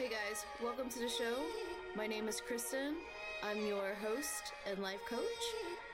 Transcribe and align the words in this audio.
Hey 0.00 0.08
guys, 0.08 0.46
welcome 0.62 0.88
to 0.88 0.98
the 0.98 1.10
show. 1.10 1.36
My 1.94 2.06
name 2.06 2.26
is 2.26 2.40
Kristen. 2.40 2.94
I'm 3.42 3.66
your 3.66 3.92
host 4.02 4.54
and 4.66 4.78
life 4.78 5.02
coach, 5.06 5.20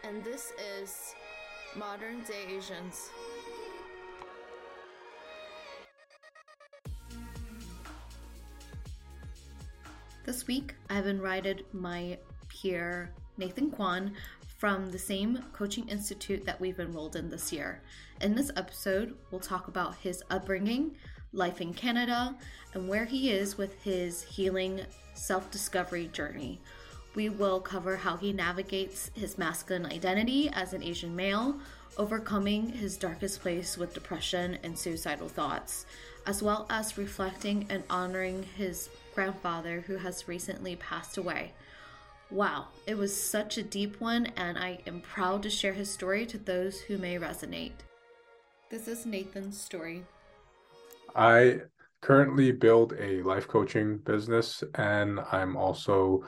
and 0.05 0.23
this 0.23 0.53
is 0.81 1.17
Modern 1.75 2.23
Day 2.23 2.57
Asians. 2.57 3.11
This 10.25 10.47
week, 10.47 10.77
I've 10.89 11.09
invited 11.09 11.65
my 11.73 12.17
peer 12.49 13.11
Nathan 13.39 13.73
Kwan 13.73 14.13
from 14.57 14.93
the 14.93 14.99
same 15.01 15.43
coaching 15.53 15.89
institute 15.89 16.45
that 16.47 16.61
we've 16.61 16.79
enrolled 16.79 17.17
in 17.17 17.29
this 17.29 17.53
year. 17.53 17.83
In 18.21 18.37
this 18.37 18.53
episode, 18.55 19.17
we'll 19.33 19.41
talk 19.41 19.67
about 19.67 19.97
his 19.97 20.23
upbringing, 20.31 20.95
life 21.37 21.61
in 21.61 21.75
Canada, 21.75 22.35
and 22.75 22.89
where 22.89 23.05
he 23.05 23.31
is 23.31 23.57
with 23.57 23.83
his 23.83 24.23
healing 24.23 24.81
self 25.15 25.51
discovery 25.51 26.09
journey. 26.13 26.61
We 27.15 27.29
will 27.31 27.61
cover 27.61 27.97
how 27.97 28.17
he 28.17 28.33
navigates 28.33 29.11
his 29.15 29.39
masculine 29.39 29.87
identity 29.87 30.51
as 30.53 30.73
an 30.73 30.83
Asian 30.83 31.17
male, 31.17 31.57
overcoming 31.97 32.69
his 32.69 32.99
darkest 32.99 33.41
place 33.41 33.79
with 33.79 33.95
depression 33.95 34.59
and 34.63 34.79
suicidal 34.79 35.29
thoughts, 35.29 35.87
as 36.27 36.43
well 36.43 36.67
as 36.69 36.99
reflecting 36.99 37.67
and 37.71 37.85
honoring 37.89 38.43
his 38.43 38.91
grandfather 39.15 39.83
who 39.87 39.97
has 39.97 40.29
recently 40.29 40.77
passed 40.77 41.17
away. 41.17 41.53
Wow, 42.31 42.67
it 42.87 42.99
was 42.99 43.19
such 43.19 43.57
a 43.57 43.63
deep 43.63 44.01
one, 44.01 44.27
and 44.37 44.59
I 44.59 44.81
am 44.87 45.01
proud 45.01 45.43
to 45.45 45.51
share 45.51 45.73
his 45.73 45.91
story 45.91 46.27
to 46.27 46.39
those 46.39 46.81
who 46.81 46.99
may 46.99 47.19
resonate. 47.19 47.73
This 48.69 48.89
is 48.89 49.07
Nathan's 49.07 49.59
story. 49.59 50.05
I 51.17 51.61
currently 52.03 52.53
build 52.53 52.93
a 52.99 53.23
life 53.23 53.49
coaching 53.49 53.99
business, 53.99 54.63
and 54.75 55.19
I'm 55.33 55.57
also 55.57 56.25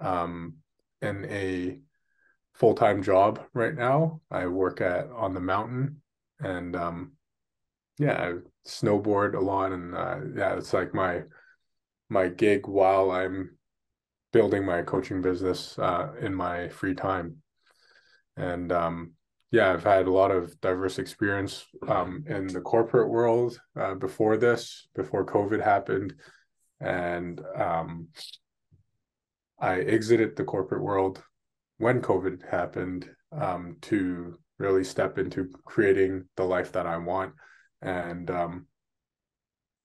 um, 0.00 0.56
in 1.02 1.26
a 1.26 1.78
full 2.54 2.74
time 2.74 3.02
job 3.02 3.40
right 3.52 3.74
now. 3.74 4.20
I 4.30 4.46
work 4.46 4.80
at 4.80 5.10
on 5.10 5.34
the 5.34 5.40
mountain, 5.40 6.02
and 6.40 6.74
um, 6.74 7.12
yeah, 7.98 8.20
I 8.20 8.34
snowboard 8.66 9.34
a 9.34 9.40
lot, 9.40 9.72
and 9.72 9.94
uh, 9.94 10.20
yeah, 10.34 10.56
it's 10.56 10.72
like 10.72 10.94
my 10.94 11.24
my 12.08 12.28
gig 12.28 12.66
while 12.66 13.10
I'm 13.10 13.58
building 14.32 14.64
my 14.64 14.82
coaching 14.82 15.20
business 15.20 15.78
uh, 15.78 16.12
in 16.20 16.34
my 16.34 16.68
free 16.68 16.94
time. 16.94 17.36
And 18.36 18.72
um, 18.72 19.12
yeah, 19.50 19.72
I've 19.72 19.82
had 19.82 20.06
a 20.06 20.12
lot 20.12 20.30
of 20.30 20.60
diverse 20.60 20.98
experience 20.98 21.66
um, 21.88 22.24
in 22.28 22.46
the 22.46 22.60
corporate 22.60 23.08
world 23.08 23.60
uh, 23.78 23.94
before 23.94 24.36
this, 24.36 24.88
before 24.94 25.26
COVID 25.26 25.62
happened. 25.62 26.14
And 26.80 27.40
um, 27.56 28.08
I 29.58 29.80
exited 29.80 30.36
the 30.36 30.44
corporate 30.44 30.82
world 30.82 31.22
when 31.78 32.00
COVID 32.00 32.48
happened 32.48 33.10
um, 33.32 33.76
to 33.82 34.38
really 34.58 34.84
step 34.84 35.18
into 35.18 35.50
creating 35.64 36.26
the 36.36 36.44
life 36.44 36.72
that 36.72 36.86
I 36.86 36.98
want. 36.98 37.34
And 37.82 38.30
um, 38.30 38.66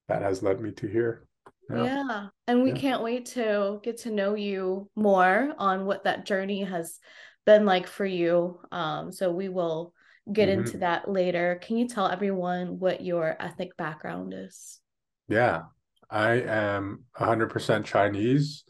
that 0.10 0.22
has 0.22 0.44
led 0.44 0.62
me 0.62 0.72
to 0.74 0.88
here. 0.88 1.28
Yeah. 1.72 1.84
yeah. 1.84 2.28
And 2.48 2.62
we 2.62 2.70
yeah. 2.70 2.78
can't 2.78 3.02
wait 3.02 3.26
to 3.28 3.80
get 3.82 3.98
to 4.02 4.12
know 4.12 4.36
you 4.36 4.92
more 4.96 5.56
on 5.58 5.86
what 5.86 6.04
that 6.04 6.28
journey 6.28 6.64
has 6.64 7.00
been 7.46 7.66
like 7.66 7.88
for 7.88 8.06
you. 8.06 8.60
Um, 8.72 9.12
so 9.12 9.32
we 9.32 9.50
will 9.50 9.94
get 10.32 10.50
mm-hmm. 10.50 10.62
into 10.62 10.78
that 10.80 11.10
later. 11.10 11.60
Can 11.62 11.78
you 11.78 11.88
tell 11.88 12.08
everyone 12.08 12.80
what 12.80 13.02
your 13.02 13.36
ethnic 13.40 13.78
background 13.78 14.34
is? 14.36 14.80
Yeah. 15.28 15.64
I 16.10 16.34
am 16.34 17.06
100% 17.18 17.86
Chinese. 17.86 18.64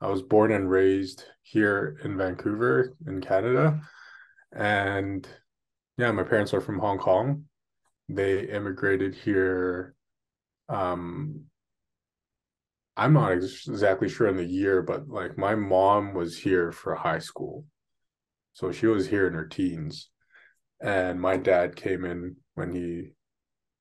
I 0.00 0.08
was 0.08 0.22
born 0.22 0.52
and 0.52 0.70
raised 0.70 1.24
here 1.42 1.98
in 2.04 2.16
Vancouver, 2.16 2.94
in 3.06 3.20
Canada. 3.20 3.80
And 4.52 5.28
yeah, 5.96 6.12
my 6.12 6.22
parents 6.22 6.54
are 6.54 6.60
from 6.60 6.78
Hong 6.78 6.98
Kong. 6.98 7.44
They 8.08 8.40
immigrated 8.48 9.14
here 9.14 9.94
um 10.70 11.44
I'm 12.96 13.12
not 13.12 13.32
exactly 13.32 14.08
sure 14.08 14.26
in 14.26 14.36
the 14.36 14.44
year, 14.44 14.82
but 14.82 15.08
like 15.08 15.38
my 15.38 15.54
mom 15.54 16.14
was 16.14 16.36
here 16.36 16.72
for 16.72 16.96
high 16.96 17.20
school. 17.20 17.64
So 18.58 18.72
she 18.72 18.88
was 18.88 19.06
here 19.06 19.28
in 19.28 19.34
her 19.34 19.46
teens. 19.46 20.10
And 20.80 21.20
my 21.20 21.36
dad 21.36 21.76
came 21.76 22.04
in 22.04 22.34
when 22.54 22.74
he 22.74 23.12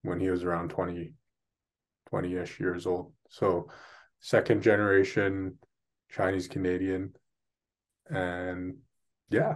when 0.03 0.19
he 0.19 0.29
was 0.29 0.43
around 0.43 0.69
20 0.69 1.13
20ish 2.13 2.59
years 2.59 2.85
old. 2.85 3.11
So 3.31 3.69
second 4.19 4.61
generation 4.61 5.57
Chinese 6.11 6.47
Canadian. 6.47 7.13
And 8.07 8.77
yeah. 9.31 9.55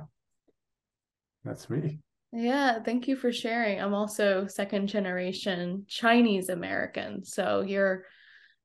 That's 1.43 1.69
me. 1.69 1.99
Yeah, 2.33 2.79
thank 2.81 3.07
you 3.07 3.15
for 3.15 3.31
sharing. 3.31 3.79
I'm 3.79 3.93
also 3.93 4.47
second 4.47 4.87
generation 4.87 5.85
Chinese 5.87 6.49
American. 6.49 7.23
So 7.25 7.61
you're 7.61 8.05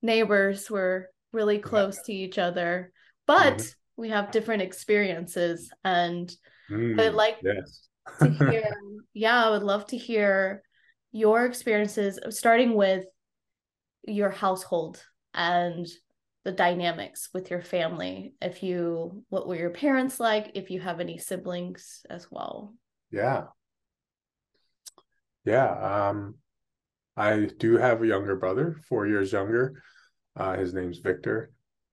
neighbors 0.00 0.70
were 0.70 1.10
really 1.32 1.58
close 1.58 2.00
to 2.04 2.14
each 2.14 2.38
other, 2.38 2.92
but 3.26 3.58
mm-hmm. 3.58 3.68
We 3.96 4.10
have 4.10 4.30
different 4.30 4.62
experiences. 4.62 5.70
And 5.84 6.32
mm, 6.70 7.00
I'd 7.00 7.14
like 7.14 7.38
yes. 7.42 7.88
to 8.20 8.30
hear, 8.50 8.76
yeah, 9.14 9.44
I 9.46 9.50
would 9.50 9.62
love 9.62 9.86
to 9.86 9.96
hear 9.96 10.62
your 11.12 11.46
experiences, 11.46 12.18
starting 12.30 12.74
with 12.74 13.04
your 14.04 14.30
household 14.30 15.02
and 15.34 15.86
the 16.44 16.52
dynamics 16.52 17.30
with 17.32 17.50
your 17.50 17.62
family. 17.62 18.34
If 18.40 18.62
you, 18.62 19.24
what 19.30 19.48
were 19.48 19.56
your 19.56 19.70
parents 19.70 20.20
like? 20.20 20.52
If 20.54 20.70
you 20.70 20.80
have 20.80 21.00
any 21.00 21.18
siblings 21.18 22.04
as 22.08 22.28
well. 22.30 22.74
Yeah. 23.10 23.44
Yeah. 25.44 26.08
Um, 26.08 26.36
I 27.16 27.48
do 27.58 27.78
have 27.78 28.02
a 28.02 28.06
younger 28.06 28.36
brother, 28.36 28.76
four 28.88 29.06
years 29.06 29.32
younger. 29.32 29.82
Uh, 30.36 30.56
his 30.56 30.74
name's 30.74 30.98
Victor. 30.98 31.50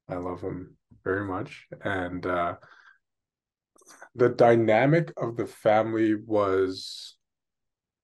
I 0.09 0.15
love 0.15 0.41
him 0.41 0.75
very 1.03 1.25
much. 1.25 1.67
And 1.83 2.25
uh, 2.25 2.55
the 4.15 4.29
dynamic 4.29 5.11
of 5.17 5.35
the 5.37 5.45
family 5.45 6.15
was 6.15 7.15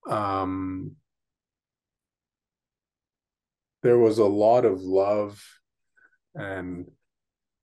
um, 0.09 0.95
there 3.83 3.99
was 3.99 4.17
a 4.17 4.25
lot 4.25 4.65
of 4.65 4.81
love 4.81 5.43
and 6.35 6.89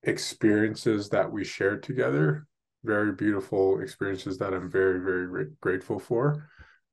experiences 0.03 1.09
that 1.11 1.31
we 1.31 1.45
shared 1.45 1.83
together 1.83 2.47
very 2.85 3.13
beautiful 3.13 3.81
experiences 3.81 4.39
that 4.39 4.55
i'm 4.55 4.71
very 4.71 5.01
very 5.01 5.47
grateful 5.61 5.99
for 5.99 6.49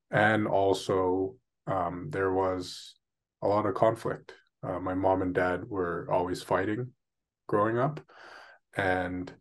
and 0.10 0.48
also 0.48 1.36
um, 1.68 2.08
there 2.10 2.32
was 2.32 2.96
a 3.44 3.48
lot 3.48 3.68
of 3.68 3.76
conflict 3.76 4.34
uh, 4.64 4.80
my 4.80 4.96
mom 4.96 5.22
and 5.22 5.36
dad 5.36 5.64
were 5.70 6.08
always 6.12 6.42
fighting 6.42 6.88
growing 7.48 7.78
up. 7.78 8.00
And 8.76 9.32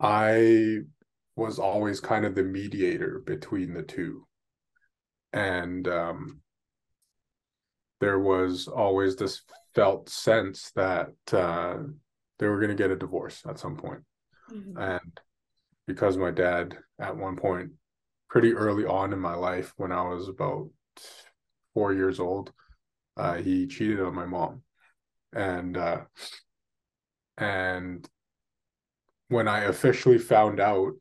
I 0.00 0.78
was 1.36 1.58
always 1.58 2.00
kind 2.00 2.24
of 2.24 2.34
the 2.34 2.42
mediator 2.42 3.22
between 3.24 3.74
the 3.74 3.82
two. 3.82 4.26
And 5.32 5.86
um, 5.86 6.40
there 8.00 8.18
was 8.18 8.66
always 8.66 9.16
this 9.16 9.42
felt 9.74 10.08
sense 10.08 10.72
that 10.74 11.12
uh, 11.32 11.76
they 12.38 12.48
were 12.48 12.58
going 12.58 12.70
to 12.70 12.82
get 12.82 12.90
a 12.90 12.96
divorce 12.96 13.42
at 13.48 13.58
some 13.58 13.76
point. 13.76 14.00
Mm-hmm. 14.50 14.78
And 14.78 15.20
because 15.86 16.16
my 16.16 16.30
dad, 16.30 16.78
at 16.98 17.16
one 17.16 17.36
point, 17.36 17.70
pretty 18.28 18.52
early 18.52 18.86
on 18.86 19.12
in 19.12 19.18
my 19.18 19.34
life, 19.34 19.72
when 19.76 19.92
I 19.92 20.02
was 20.02 20.28
about 20.28 20.70
four 21.74 21.92
years 21.92 22.18
old, 22.18 22.52
uh, 23.16 23.34
he 23.34 23.66
cheated 23.66 24.00
on 24.00 24.14
my 24.14 24.24
mom, 24.24 24.62
and 25.32 25.76
uh, 25.76 26.00
and 27.38 28.08
when 29.28 29.48
I 29.48 29.60
officially 29.64 30.18
found 30.18 30.60
out, 30.60 30.92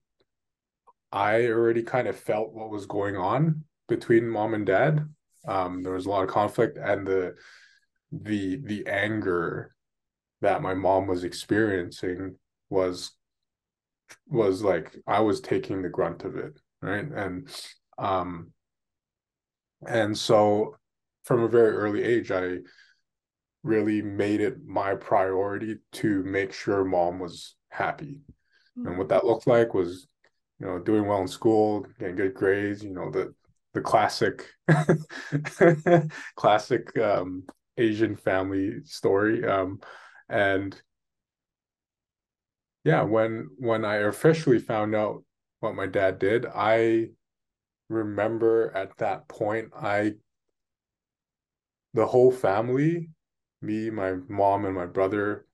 I 1.12 1.48
already 1.48 1.84
kind 1.84 2.08
of 2.08 2.18
felt 2.18 2.54
what 2.54 2.70
was 2.70 2.86
going 2.86 3.18
on 3.18 3.64
between 3.88 4.30
mom 4.30 4.54
and 4.54 4.66
dad. 4.66 5.08
Um, 5.48 5.84
there 5.84 5.94
was 5.94 6.06
a 6.06 6.10
lot 6.10 6.24
of 6.24 6.30
conflict, 6.30 6.78
and 6.78 7.06
the 7.06 7.36
the 8.12 8.58
the 8.64 8.88
anger 8.88 9.74
that 10.42 10.62
my 10.62 10.74
mom 10.74 11.08
was 11.08 11.24
experiencing 11.24 12.36
was 12.70 13.12
was 14.28 14.64
like 14.64 14.96
I 15.08 15.20
was 15.20 15.42
taking 15.42 15.82
the 15.82 15.90
grunt 15.90 16.24
of 16.24 16.36
it, 16.36 16.60
right? 16.82 17.06
And 17.06 17.50
um 17.98 18.52
and 19.88 20.18
so 20.18 20.76
from 21.24 21.44
a 21.44 21.48
very 21.48 21.76
early 21.76 22.04
age 22.04 22.32
i 22.32 22.58
really 23.64 24.02
made 24.02 24.42
it 24.42 24.58
my 24.66 24.96
priority 24.96 25.78
to 25.92 26.24
make 26.24 26.54
sure 26.54 26.84
mom 26.86 27.20
was 27.20 27.56
happy 27.70 28.20
mm-hmm. 28.78 28.88
and 28.88 28.98
what 28.98 29.10
that 29.10 29.26
looked 29.26 29.48
like 29.48 29.74
was 29.74 30.08
you 30.60 30.66
know 30.66 30.80
doing 30.80 31.06
well 31.06 31.22
in 31.22 31.28
school 31.28 31.86
getting 32.00 32.16
good 32.16 32.34
grades 32.34 32.84
you 32.84 32.92
know 32.92 33.12
the 33.12 33.34
the 33.74 33.82
classic 33.82 34.48
classic 36.36 36.98
um 36.98 37.44
Asian 37.80 38.16
family 38.16 38.84
story. 38.84 39.46
Um, 39.46 39.80
and 40.28 40.80
yeah, 42.84 43.02
when 43.02 43.50
when 43.58 43.86
I 43.86 43.96
officially 43.96 44.60
found 44.60 44.94
out 44.94 45.24
what 45.62 45.76
my 45.76 45.88
dad 45.88 46.20
did, 46.20 46.46
I 46.46 47.10
remember 47.90 48.72
at 48.76 48.96
that 48.98 49.28
point 49.28 49.72
I 49.76 50.14
the 51.94 52.06
whole 52.06 52.32
family, 52.32 53.10
me, 53.62 53.90
my 53.90 54.14
mom, 54.28 54.66
and 54.66 54.76
my 54.76 54.86
brother, 54.86 55.46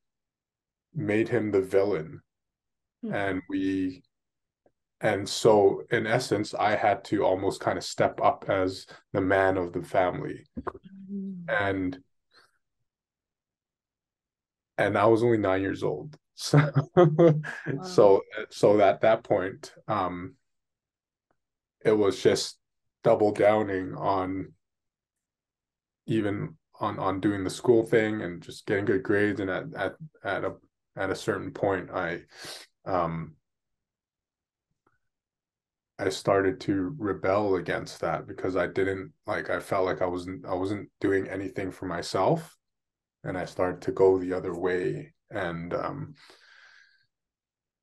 made 0.93 1.29
him 1.29 1.51
the 1.51 1.61
villain. 1.61 2.21
Mm-hmm. 3.03 3.15
And 3.15 3.41
we 3.49 4.03
and 5.01 5.27
so 5.27 5.83
in 5.91 6.07
essence 6.07 6.53
i 6.53 6.75
had 6.75 7.03
to 7.03 7.23
almost 7.23 7.59
kind 7.59 7.77
of 7.77 7.83
step 7.83 8.19
up 8.21 8.45
as 8.47 8.85
the 9.13 9.21
man 9.21 9.57
of 9.57 9.73
the 9.73 9.81
family 9.81 10.45
mm-hmm. 10.59 11.49
and 11.49 11.99
and 14.77 14.97
i 14.97 15.05
was 15.05 15.23
only 15.23 15.37
nine 15.37 15.61
years 15.61 15.83
old 15.83 16.17
so 16.37 16.59
wow. 16.95 17.33
so 17.83 18.21
so 18.49 18.81
at 18.81 19.01
that 19.01 19.23
point 19.23 19.73
um 19.87 20.35
it 21.83 21.93
was 21.93 22.21
just 22.21 22.57
double 23.03 23.31
downing 23.31 23.93
on 23.95 24.51
even 26.07 26.57
on 26.79 26.99
on 26.99 27.19
doing 27.19 27.43
the 27.43 27.49
school 27.49 27.85
thing 27.85 28.21
and 28.21 28.41
just 28.41 28.65
getting 28.65 28.85
good 28.85 29.03
grades. 29.03 29.39
And 29.39 29.49
at 29.49 29.65
at 29.75 29.95
at 30.23 30.43
a 30.43 30.55
at 30.97 31.09
a 31.09 31.15
certain 31.15 31.51
point 31.51 31.89
i 31.91 32.21
um 32.85 33.35
I 35.97 36.09
started 36.09 36.59
to 36.61 36.93
rebel 36.97 37.55
against 37.55 38.01
that 38.01 38.27
because 38.27 38.57
I 38.57 38.67
didn't 38.67 39.13
like 39.25 39.49
I 39.49 39.59
felt 39.59 39.85
like 39.85 40.01
I 40.01 40.05
wasn't 40.05 40.45
I 40.45 40.53
wasn't 40.53 40.89
doing 40.99 41.27
anything 41.29 41.71
for 41.71 41.85
myself. 41.85 42.57
And 43.23 43.37
I 43.37 43.45
started 43.45 43.81
to 43.83 43.91
go 43.91 44.17
the 44.17 44.33
other 44.33 44.53
way 44.53 45.13
and 45.31 45.73
um 45.73 46.15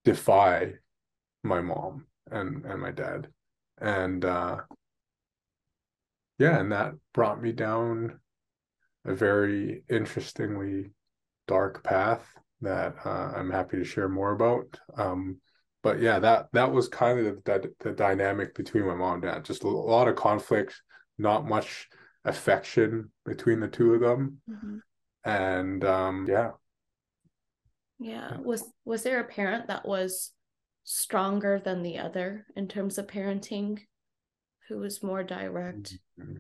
defy 0.05 0.75
my 1.43 1.61
mom 1.61 2.07
and 2.31 2.67
and 2.67 2.81
my 2.81 2.91
dad. 2.91 3.29
And 3.79 4.25
uh 4.25 4.59
yeah 6.39 6.59
and 6.59 6.71
that 6.73 6.93
brought 7.15 7.41
me 7.41 7.53
down 7.53 8.21
a 9.05 9.15
very 9.15 9.83
interestingly 9.89 10.91
dark 11.49 11.83
path 11.83 12.27
that 12.61 12.95
uh, 13.05 13.33
I'm 13.37 13.51
happy 13.51 13.77
to 13.79 13.85
share 13.85 14.09
more 14.09 14.33
about 14.33 14.79
um 14.97 15.41
but 15.83 16.01
yeah, 16.01 16.19
that 16.21 16.49
that 16.53 16.73
was 16.73 16.89
kind 16.89 17.19
of 17.19 17.45
the, 17.45 17.73
the, 17.81 17.93
dynamic 17.93 18.55
between 18.55 18.87
my 18.87 18.95
mom 18.95 19.15
and 19.15 19.23
dad. 19.23 19.45
Just 19.45 19.65
a 19.65 19.69
lot 19.69 20.09
of 20.09 20.15
conflict, 20.15 20.81
not 21.19 21.47
much 21.47 21.89
affection 22.25 23.11
between 23.27 23.59
the 23.59 23.69
two 23.69 23.95
of 23.95 24.01
them, 24.01 24.39
mm-hmm. 24.49 24.79
and 25.25 25.85
um, 25.85 26.27
yeah. 26.29 26.51
Yeah, 27.99 28.37
was 28.39 28.65
was 28.85 29.03
there 29.03 29.21
a 29.21 29.25
parent 29.25 29.67
that 29.69 29.87
was 29.87 30.31
stronger 30.85 31.61
than 31.65 31.83
the 31.83 31.99
other 31.99 32.47
in 32.55 32.69
terms 32.69 32.99
of 32.99 33.09
parenting? 33.09 33.81
Who 34.69 34.79
was 34.79 35.03
more 35.03 35.25
direct? 35.25 35.99
Mm-hmm. 36.19 36.39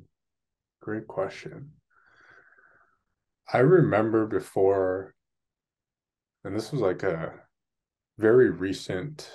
Great 0.81 1.08
question. 1.08 1.73
I 3.53 3.59
remember 3.59 4.27
before, 4.27 5.15
and 6.43 6.57
this 6.57 6.73
was 6.73 6.81
like 6.81 7.03
a 7.03 7.35
very 8.19 8.51
recent 8.51 9.31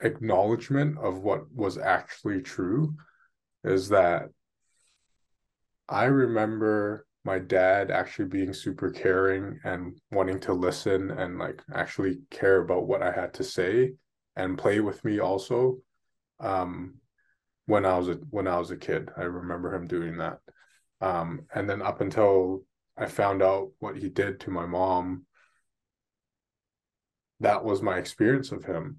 acknowledgement 0.00 0.98
of 0.98 1.22
what 1.22 1.52
was 1.52 1.76
actually 1.76 2.42
true 2.42 2.94
is 3.64 3.88
that 3.88 4.28
I 5.88 6.04
remember 6.04 7.06
my 7.24 7.40
dad 7.40 7.90
actually 7.90 8.26
being 8.26 8.52
super 8.52 8.90
caring 8.90 9.58
and 9.64 9.98
wanting 10.12 10.38
to 10.40 10.52
listen 10.52 11.10
and 11.10 11.38
like 11.38 11.60
actually 11.74 12.18
care 12.30 12.60
about 12.60 12.86
what 12.86 13.02
I 13.02 13.10
had 13.10 13.34
to 13.34 13.44
say 13.44 13.94
and 14.36 14.58
play 14.58 14.78
with 14.80 15.04
me 15.04 15.18
also 15.18 15.78
um 16.38 16.96
when 17.64 17.84
I 17.84 17.98
was 17.98 18.08
a 18.08 18.14
when 18.30 18.46
I 18.46 18.58
was 18.58 18.70
a 18.70 18.76
kid. 18.76 19.10
I 19.16 19.22
remember 19.22 19.74
him 19.74 19.88
doing 19.88 20.18
that 20.18 20.38
um 21.00 21.42
and 21.54 21.68
then 21.68 21.82
up 21.82 22.00
until 22.00 22.64
I 22.96 23.06
found 23.06 23.42
out 23.42 23.70
what 23.78 23.96
he 23.96 24.08
did 24.08 24.40
to 24.40 24.50
my 24.50 24.66
mom 24.66 25.26
that 27.40 27.64
was 27.64 27.82
my 27.82 27.98
experience 27.98 28.52
of 28.52 28.64
him. 28.64 28.98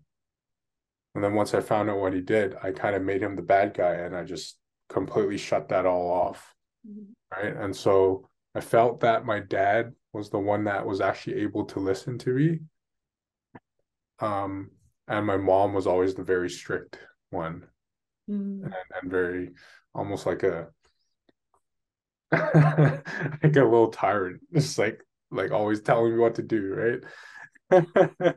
And 1.16 1.24
then 1.24 1.34
once 1.34 1.54
I 1.54 1.62
found 1.62 1.90
out 1.90 2.00
what 2.00 2.14
he 2.14 2.22
did, 2.22 2.56
I 2.62 2.72
kind 2.72 2.96
of 2.96 3.02
made 3.02 3.22
him 3.22 3.36
the 3.36 3.42
bad 3.42 3.74
guy 3.74 3.94
and 3.94 4.16
I 4.16 4.24
just 4.24 4.58
completely 4.90 5.38
shut 5.38 5.70
that 5.70 5.86
all 5.86 6.12
off. 6.12 6.54
Mm-hmm. 6.88 7.44
Right. 7.44 7.56
And 7.56 7.76
so 7.76 8.30
I 8.54 8.62
felt 8.62 9.02
that 9.02 9.26
my 9.26 9.40
dad 9.40 9.94
was 10.14 10.30
the 10.30 10.40
one 10.40 10.66
that 10.66 10.86
was 10.86 11.02
actually 11.02 11.42
able 11.42 11.66
to 11.66 11.80
listen 11.80 12.18
to 12.20 12.30
me. 12.30 12.60
Um, 14.20 14.72
and 15.08 15.26
my 15.26 15.38
mom 15.38 15.74
was 15.74 15.88
always 15.88 16.14
the 16.14 16.24
very 16.24 16.50
strict 16.50 17.00
one 17.30 17.66
mm-hmm. 18.30 18.66
and, 18.66 18.74
and 19.02 19.12
very 19.12 19.52
almost 19.94 20.26
like 20.26 20.44
a 20.44 20.68
like 22.32 23.06
a 23.44 23.64
little 23.64 23.90
tired. 23.90 24.40
just 24.54 24.78
like 24.78 25.02
like 25.32 25.52
always 25.52 25.82
telling 25.82 26.14
me 26.14 26.20
what 26.20 26.36
to 26.36 26.42
do, 26.42 26.74
right? 26.74 27.04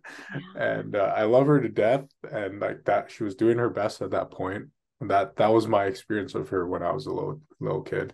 and 0.57 0.97
uh, 0.97 1.13
I 1.17 1.23
love 1.25 1.47
her 1.47 1.61
to 1.61 1.69
death. 1.69 2.05
And 2.31 2.61
like 2.61 2.85
that, 2.85 3.11
she 3.11 3.25
was 3.25 3.35
doing 3.35 3.59
her 3.59 3.71
best 3.71 4.03
at 4.03 4.11
that 4.11 4.31
point. 4.31 4.67
And 5.01 5.11
that 5.11 5.37
that 5.37 5.53
was 5.53 5.67
my 5.67 5.85
experience 5.85 6.35
of 6.35 6.49
her 6.51 6.67
when 6.67 6.83
I 6.83 6.93
was 6.93 7.07
a 7.07 7.13
little 7.13 7.41
little 7.59 7.83
kid. 7.83 8.13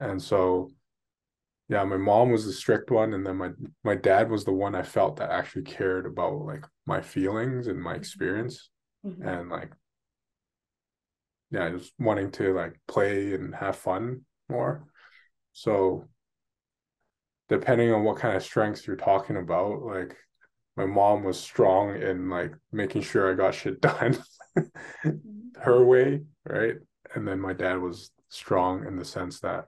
And 0.00 0.22
so, 0.22 0.70
yeah, 1.68 1.84
my 1.84 1.96
mom 1.96 2.30
was 2.30 2.46
the 2.46 2.52
strict 2.52 2.90
one, 2.90 3.12
and 3.12 3.26
then 3.26 3.36
my 3.36 3.50
my 3.84 3.94
dad 3.94 4.30
was 4.30 4.44
the 4.44 4.52
one 4.52 4.74
I 4.74 4.82
felt 4.82 5.16
that 5.16 5.30
actually 5.30 5.64
cared 5.64 6.06
about 6.06 6.44
like 6.44 6.64
my 6.86 7.02
feelings 7.02 7.66
and 7.66 7.80
my 7.80 7.92
mm-hmm. 7.92 8.00
experience, 8.00 8.70
mm-hmm. 9.04 9.26
and 9.26 9.50
like, 9.50 9.72
yeah, 11.50 11.68
just 11.70 11.92
wanting 11.98 12.30
to 12.32 12.54
like 12.54 12.80
play 12.86 13.34
and 13.34 13.54
have 13.54 13.76
fun 13.76 14.22
more. 14.48 14.84
So 15.52 16.04
depending 17.48 17.92
on 17.92 18.04
what 18.04 18.18
kind 18.18 18.36
of 18.36 18.42
strengths 18.42 18.86
you're 18.86 18.96
talking 18.96 19.36
about 19.36 19.82
like 19.82 20.16
my 20.76 20.86
mom 20.86 21.24
was 21.24 21.40
strong 21.40 22.00
in 22.00 22.30
like 22.30 22.52
making 22.70 23.02
sure 23.02 23.32
I 23.32 23.34
got 23.34 23.54
shit 23.54 23.80
done 23.80 24.16
her 25.60 25.84
way, 25.84 26.22
right? 26.44 26.76
And 27.14 27.26
then 27.26 27.40
my 27.40 27.52
dad 27.52 27.80
was 27.80 28.10
strong 28.28 28.86
in 28.86 28.96
the 28.96 29.04
sense 29.04 29.40
that 29.40 29.66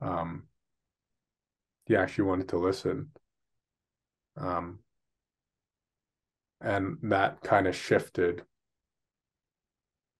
um 0.00 0.44
he 1.86 1.96
actually 1.96 2.24
wanted 2.24 2.48
to 2.50 2.58
listen. 2.58 3.10
Um 4.36 4.80
and 6.60 6.98
that 7.02 7.40
kind 7.42 7.66
of 7.66 7.74
shifted 7.74 8.42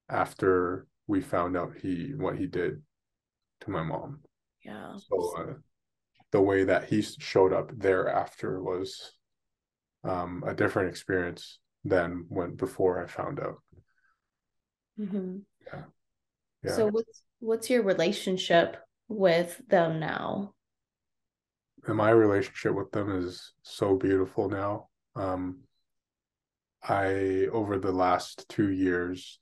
after 0.08 0.86
we 1.06 1.20
found 1.20 1.56
out 1.56 1.74
he 1.80 2.12
what 2.16 2.36
he 2.36 2.46
did 2.46 2.82
to 3.60 3.70
my 3.70 3.82
mom. 3.82 4.20
Yeah. 4.64 4.96
So 4.96 5.34
uh, 5.38 5.54
the 6.32 6.40
way 6.40 6.64
that 6.64 6.88
he 6.88 7.02
showed 7.02 7.52
up 7.52 7.70
thereafter 7.76 8.62
was 8.62 9.12
um, 10.04 10.42
a 10.46 10.54
different 10.54 10.90
experience 10.90 11.58
than 11.84 12.26
when 12.28 12.54
before 12.56 13.02
I 13.02 13.06
found 13.06 13.40
out. 13.40 13.62
Mm-hmm. 14.98 15.38
Yeah. 15.66 15.82
yeah. 16.64 16.72
So 16.72 16.86
what's 16.86 17.22
what's 17.40 17.70
your 17.70 17.82
relationship 17.82 18.76
with 19.08 19.60
them 19.68 20.00
now? 20.00 20.54
And 21.86 21.96
my 21.96 22.10
relationship 22.10 22.74
with 22.74 22.90
them 22.90 23.10
is 23.10 23.52
so 23.62 23.96
beautiful 23.96 24.48
now. 24.48 24.88
Um, 25.14 25.60
I 26.82 27.46
over 27.52 27.78
the 27.78 27.92
last 27.92 28.48
two 28.48 28.70
years, 28.70 29.38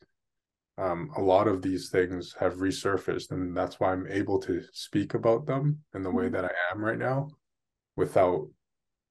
um, 0.76 1.10
a 1.16 1.20
lot 1.20 1.46
of 1.46 1.62
these 1.62 1.88
things 1.90 2.34
have 2.38 2.54
resurfaced, 2.54 3.30
and 3.30 3.56
that's 3.56 3.78
why 3.78 3.92
I'm 3.92 4.06
able 4.08 4.40
to 4.40 4.62
speak 4.72 5.14
about 5.14 5.46
them 5.46 5.80
in 5.94 6.02
the 6.02 6.10
way 6.10 6.24
mm-hmm. 6.24 6.34
that 6.34 6.44
I 6.46 6.72
am 6.72 6.84
right 6.84 6.98
now, 6.98 7.28
without 7.96 8.48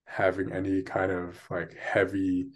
having 0.06 0.52
any 0.52 0.82
kind 0.82 1.10
of 1.10 1.38
like 1.50 1.74
heavy 1.74 2.48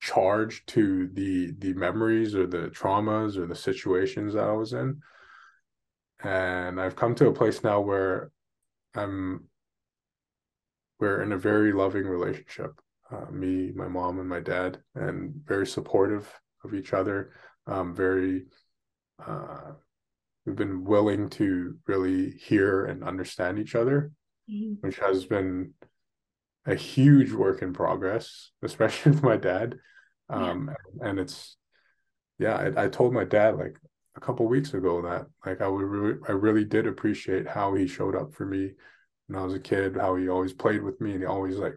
charge 0.00 0.64
to 0.66 1.08
the 1.12 1.52
the 1.58 1.74
memories 1.74 2.34
or 2.34 2.46
the 2.46 2.68
traumas 2.70 3.36
or 3.36 3.46
the 3.46 3.54
situations 3.54 4.34
that 4.34 4.44
I 4.44 4.52
was 4.52 4.72
in. 4.72 5.00
And 6.22 6.80
I've 6.80 6.96
come 6.96 7.14
to 7.16 7.28
a 7.28 7.32
place 7.32 7.62
now 7.62 7.80
where 7.80 8.32
I'm 8.94 9.44
we're 10.98 11.22
in 11.22 11.32
a 11.32 11.38
very 11.38 11.72
loving 11.72 12.04
relationship. 12.04 12.72
Uh, 13.10 13.30
me, 13.30 13.72
my 13.74 13.88
mom, 13.88 14.20
and 14.20 14.28
my 14.28 14.40
dad, 14.40 14.78
and 14.94 15.34
very 15.46 15.66
supportive 15.66 16.32
of 16.64 16.74
each 16.74 16.92
other. 16.92 17.32
Um, 17.66 17.94
very, 17.94 18.46
uh, 19.24 19.72
we've 20.44 20.56
been 20.56 20.84
willing 20.84 21.28
to 21.30 21.76
really 21.86 22.30
hear 22.30 22.86
and 22.86 23.04
understand 23.04 23.58
each 23.58 23.74
other 23.74 24.12
mm-hmm. 24.50 24.86
which 24.86 24.98
has 24.98 25.24
been 25.24 25.72
a 26.66 26.74
huge 26.74 27.32
work 27.32 27.62
in 27.62 27.72
progress, 27.72 28.50
especially 28.62 29.12
with 29.12 29.22
my 29.22 29.36
dad. 29.36 29.76
Um, 30.28 30.70
yeah. 31.00 31.08
and 31.08 31.18
it's, 31.18 31.56
yeah, 32.38 32.56
I, 32.56 32.84
I 32.84 32.88
told 32.88 33.12
my 33.12 33.24
dad 33.24 33.56
like 33.56 33.76
a 34.16 34.20
couple 34.20 34.46
weeks 34.46 34.74
ago 34.74 35.02
that 35.02 35.26
like 35.44 35.60
I 35.60 35.68
would 35.68 35.82
really 35.82 36.18
I 36.28 36.32
really 36.32 36.64
did 36.64 36.86
appreciate 36.86 37.46
how 37.46 37.74
he 37.74 37.86
showed 37.86 38.16
up 38.16 38.34
for 38.34 38.46
me 38.46 38.72
when 39.26 39.40
I 39.40 39.44
was 39.44 39.54
a 39.54 39.60
kid, 39.60 39.96
how 39.96 40.16
he 40.16 40.28
always 40.28 40.52
played 40.52 40.82
with 40.82 41.00
me 41.00 41.12
and 41.12 41.20
he 41.20 41.26
always 41.26 41.56
like 41.56 41.76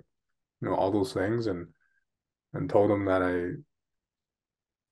you 0.61 0.69
know 0.69 0.75
all 0.75 0.91
those 0.91 1.13
things 1.13 1.47
and 1.47 1.67
and 2.53 2.69
told 2.69 2.91
him 2.91 3.05
that 3.05 3.21
I 3.21 3.59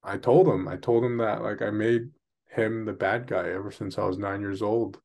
I 0.04 0.18
told 0.18 0.48
him 0.48 0.68
I 0.68 0.78
told 0.78 1.04
him 1.04 1.18
that 1.18 1.42
like 1.42 1.62
I 1.62 1.70
made 1.70 2.10
him 2.50 2.86
the 2.86 2.94
bad 2.94 3.28
guy 3.28 3.50
ever 3.50 3.72
since 3.72 3.98
I 3.98 4.06
was 4.06 4.18
9 4.18 4.42
years 4.42 4.62
old. 4.62 5.00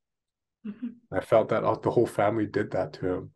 Mm-hmm. 0.66 0.88
I 1.12 1.20
felt 1.20 1.48
that 1.50 1.82
the 1.82 1.90
whole 1.90 2.06
family 2.06 2.46
did 2.46 2.72
that 2.72 2.92
to 2.94 3.06
him. 3.06 3.30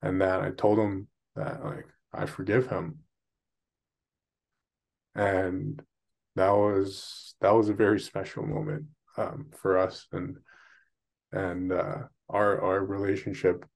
And 0.00 0.20
that 0.20 0.40
I 0.40 0.50
told 0.50 0.78
him 0.78 1.08
that 1.36 1.64
like 1.64 1.86
I 2.12 2.26
forgive 2.26 2.68
him. 2.68 3.00
And 5.14 5.82
that 6.36 6.50
was 6.50 7.34
that 7.40 7.54
was 7.54 7.68
a 7.68 7.74
very 7.74 8.00
special 8.00 8.46
moment 8.46 8.86
um, 9.16 9.46
for 9.54 9.76
us 9.76 10.06
and 10.12 10.36
and 11.32 11.72
uh, 11.72 11.98
our 12.28 12.60
our 12.60 12.84
relationship 12.84 13.66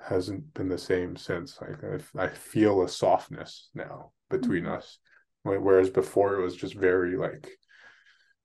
hasn't 0.00 0.52
been 0.54 0.68
the 0.68 0.78
same 0.78 1.16
since 1.16 1.58
like 1.60 1.82
I, 1.82 2.24
I 2.24 2.28
feel 2.28 2.82
a 2.82 2.88
softness 2.88 3.70
now 3.74 4.12
between 4.30 4.64
mm-hmm. 4.64 4.74
us 4.74 4.98
whereas 5.44 5.90
before 5.90 6.34
it 6.34 6.42
was 6.42 6.56
just 6.56 6.74
very 6.74 7.16
like 7.16 7.48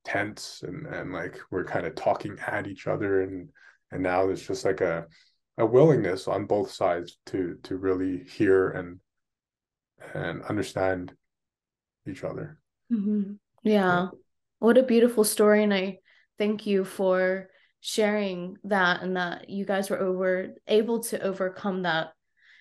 tense 0.06 0.64
and 0.66 0.86
and 0.88 1.12
like 1.12 1.40
we're 1.52 1.64
kind 1.64 1.86
of 1.86 1.96
talking 1.96 2.38
at 2.46 2.68
each 2.68 2.88
other 2.88 3.22
and 3.22 3.50
and 3.92 4.04
now 4.04 4.26
there's 4.26 4.46
just 4.46 4.66
like 4.66 4.82
a 4.82 5.06
a 5.58 5.66
willingness 5.66 6.28
on 6.28 6.46
both 6.46 6.72
sides 6.72 7.18
to 7.26 7.58
to 7.64 7.78
really 7.78 8.24
hear 8.24 8.70
and 8.70 9.00
and 10.14 10.42
understand 10.44 11.14
each 12.08 12.24
other 12.24 12.60
mm-hmm. 12.92 13.34
yeah. 13.64 13.72
yeah 13.74 14.08
what 14.60 14.78
a 14.78 14.84
beautiful 14.84 15.24
story 15.24 15.64
and 15.64 15.74
i 15.74 15.98
thank 16.38 16.66
you 16.66 16.86
for 16.86 17.50
sharing 17.82 18.58
that 18.64 19.02
and 19.02 19.16
that 19.16 19.50
you 19.50 19.66
guys 19.66 19.90
were 19.90 20.00
over 20.00 20.50
able 20.68 21.00
to 21.02 21.22
overcome 21.22 21.84
that 21.84 22.12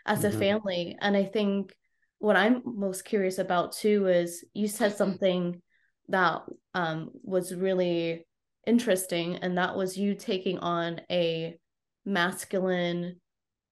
as 0.06 0.20
mm-hmm. 0.20 0.36
a 0.36 0.38
family 0.38 0.96
and 1.00 1.16
i 1.16 1.24
think 1.24 1.74
what 2.18 2.36
i'm 2.36 2.62
most 2.64 3.04
curious 3.04 3.38
about 3.38 3.72
too 3.72 4.06
is 4.08 4.44
you 4.54 4.68
said 4.68 4.96
something 4.96 5.60
that 6.08 6.40
um, 6.74 7.10
was 7.22 7.54
really 7.54 8.26
interesting 8.66 9.36
and 9.36 9.58
that 9.58 9.76
was 9.76 9.96
you 9.96 10.14
taking 10.14 10.58
on 10.58 11.00
a 11.10 11.56
masculine 12.04 13.20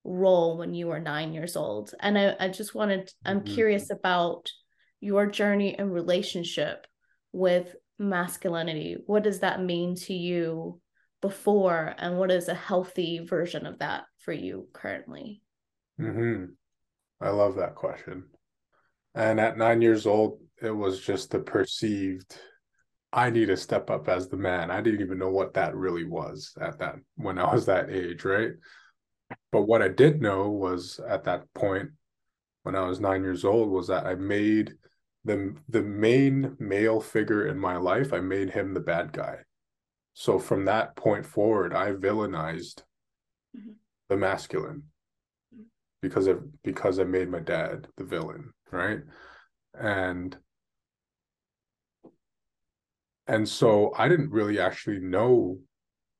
role 0.05 0.59
when 0.59 0.75
you 0.75 0.87
were 0.87 1.01
nine 1.01 1.33
years 1.33 1.57
old. 1.57 1.93
And 2.01 2.19
i, 2.19 2.37
I 2.39 2.49
just 2.49 2.75
wanted 2.75 3.11
i'm 3.25 3.41
mm-hmm. 3.41 3.55
curious 3.55 3.91
about 3.91 4.51
your 5.01 5.27
journey 5.27 5.79
and 5.79 5.93
relationship 5.93 6.87
with 7.33 7.75
masculinity. 7.99 8.97
What 9.07 9.23
does 9.23 9.41
that 9.41 9.63
mean 9.63 9.95
to 10.07 10.15
you 10.15 10.81
before 11.21 11.95
and 11.99 12.19
what 12.19 12.31
is 12.31 12.49
a 12.49 12.55
healthy 12.55 13.19
version 13.19 13.67
of 13.67 13.79
that 13.81 14.05
for 14.21 14.33
you 14.33 14.69
currently? 14.73 15.43
Hmm 15.99 16.45
i 17.21 17.31
love 17.31 17.57
that 17.57 17.75
question 17.75 18.25
and 19.17 19.41
at 19.41 19.59
nine 19.59 19.83
years 19.83 20.07
old 20.07 20.39
it 20.63 20.71
was 20.71 21.01
just 21.01 21.31
the 21.31 21.41
perceived 21.41 22.39
i 23.13 23.29
need 23.31 23.47
to 23.47 23.57
step 23.57 23.91
up 23.91 24.09
as 24.09 24.29
the 24.29 24.37
man. 24.37 24.71
I 24.71 24.81
didn't 24.81 25.01
even 25.01 25.19
know 25.19 25.31
what 25.31 25.55
that 25.55 25.75
really 25.75 26.05
was 26.05 26.53
at 26.61 26.79
that 26.79 26.97
when 27.17 27.39
i 27.39 27.53
was 27.53 27.67
that 27.67 27.91
age 27.91 28.25
right? 28.25 28.53
But 29.51 29.63
what 29.63 29.83
i 29.83 29.89
did 29.89 30.23
know 30.23 30.51
was 30.51 31.01
at 31.09 31.25
that 31.25 31.43
point 31.55 31.91
when 32.63 32.77
i 32.77 32.87
was 32.87 33.01
nine 33.01 33.23
years 33.23 33.45
old 33.45 33.71
was 33.71 33.89
that 33.89 34.07
i 34.07 34.15
made 34.15 34.75
the 35.25 35.57
the 35.69 35.83
main 35.83 36.57
male 36.61 37.01
figure 37.01 37.47
in 37.47 37.59
my 37.59 37.77
life 37.77 38.13
i 38.13 38.21
made 38.21 38.51
him 38.51 38.75
the 38.75 38.81
bad 38.81 39.13
guy. 39.13 39.39
So 40.19 40.39
from 40.39 40.65
that 40.65 40.97
point 40.97 41.27
forward, 41.27 41.75
I 41.75 41.93
villainized 41.93 42.83
mm-hmm. 43.55 43.73
the 44.09 44.17
masculine. 44.17 44.85
Because 46.01 46.27
of 46.27 46.63
because 46.63 46.99
I 46.99 47.05
made 47.05 47.29
my 47.29 47.41
dad 47.41 47.89
the 47.97 48.05
villain, 48.05 48.53
right? 48.71 49.01
And 49.79 50.37
and 53.27 53.49
so 53.49 53.93
I 53.97 54.09
didn't 54.09 54.31
really 54.31 54.61
actually 54.61 55.01
know 55.01 55.59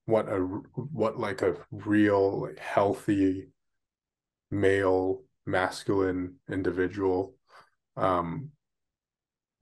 what 0.07 0.29
a 0.29 0.39
what 0.39 1.19
like 1.19 1.43
a 1.43 1.57
real 1.71 2.43
like 2.43 2.59
healthy 2.59 3.49
male 4.51 5.23
masculine 5.47 6.37
individual 6.51 7.35
um 7.97 8.51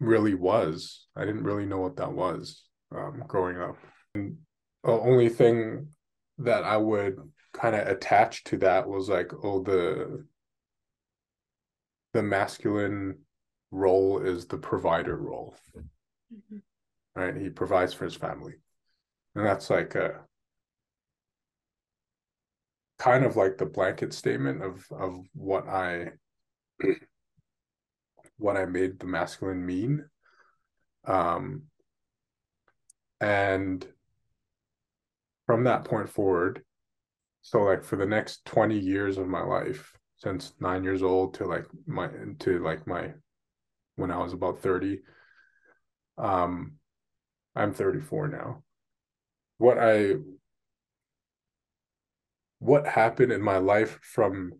really 0.00 0.34
was. 0.34 1.06
I 1.16 1.24
didn't 1.24 1.44
really 1.44 1.66
know 1.66 1.80
what 1.80 1.96
that 1.96 2.12
was 2.12 2.64
um 2.94 3.24
growing 3.26 3.58
up 3.60 3.76
the 4.84 4.90
only 4.90 5.28
thing 5.28 5.88
that 6.38 6.64
I 6.64 6.76
would 6.76 7.16
kind 7.52 7.74
of 7.74 7.88
attach 7.88 8.44
to 8.44 8.58
that 8.58 8.88
was 8.88 9.08
like, 9.08 9.32
oh, 9.42 9.62
the 9.62 10.26
the 12.14 12.22
masculine 12.22 13.18
role 13.70 14.20
is 14.20 14.46
the 14.46 14.56
provider 14.56 15.16
role. 15.16 15.54
Mm-hmm. 16.32 16.58
Right? 17.20 17.36
He 17.36 17.50
provides 17.50 17.92
for 17.92 18.04
his 18.04 18.14
family. 18.14 18.54
And 19.34 19.44
that's 19.44 19.68
like 19.68 19.94
a 19.96 20.20
kind 22.98 23.24
of 23.24 23.36
like 23.36 23.58
the 23.58 23.66
blanket 23.66 24.14
statement 24.14 24.62
of 24.62 24.86
of 24.92 25.18
what 25.34 25.68
I 25.68 26.12
what 28.38 28.56
I 28.56 28.64
made 28.64 28.98
the 28.98 29.06
masculine 29.06 29.66
mean. 29.66 30.04
Um 31.06 31.64
and 33.20 33.86
from 35.46 35.64
that 35.64 35.84
point 35.84 36.08
forward, 36.08 36.62
so 37.42 37.64
like 37.64 37.84
for 37.84 37.96
the 37.96 38.06
next 38.06 38.44
20 38.44 38.78
years 38.78 39.18
of 39.18 39.26
my 39.26 39.42
life, 39.42 39.92
since 40.24 40.54
nine 40.58 40.82
years 40.82 41.02
old 41.02 41.34
to 41.34 41.44
like 41.44 41.66
my 41.86 42.08
to 42.40 42.58
like 42.60 42.86
my 42.86 43.12
when 43.96 44.10
I 44.10 44.18
was 44.18 44.32
about 44.32 44.60
30, 44.60 45.00
um, 46.18 46.72
I'm 47.54 47.72
34 47.72 48.28
now. 48.28 48.62
What 49.58 49.78
I 49.78 50.14
what 52.58 52.86
happened 52.86 53.32
in 53.32 53.42
my 53.42 53.58
life 53.58 54.00
from 54.02 54.52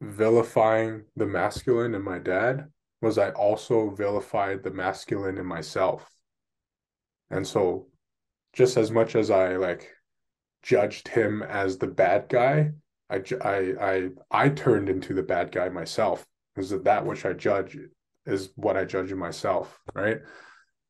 vilifying 0.00 1.02
the 1.16 1.26
masculine 1.26 1.94
in 1.94 2.02
my 2.02 2.18
dad 2.18 2.68
was 3.02 3.18
I 3.18 3.30
also 3.30 3.90
vilified 3.90 4.62
the 4.62 4.70
masculine 4.70 5.36
in 5.36 5.46
myself. 5.46 6.08
And 7.30 7.46
so 7.46 7.88
just 8.52 8.76
as 8.76 8.92
much 8.92 9.16
as 9.16 9.30
I 9.30 9.56
like 9.56 9.90
judged 10.62 11.08
him 11.08 11.42
as 11.42 11.76
the 11.76 11.88
bad 11.88 12.28
guy, 12.28 12.70
I 13.10 13.22
I 13.42 13.74
I 13.80 14.08
I 14.30 14.48
turned 14.48 14.88
into 14.88 15.14
the 15.14 15.22
bad 15.22 15.52
guy 15.52 15.68
myself 15.68 16.24
because 16.54 16.70
that 16.70 17.06
which 17.06 17.24
I 17.24 17.32
judge 17.32 17.76
is 18.26 18.50
what 18.56 18.76
I 18.76 18.84
judge 18.84 19.12
in 19.12 19.18
myself, 19.18 19.78
right? 19.94 20.20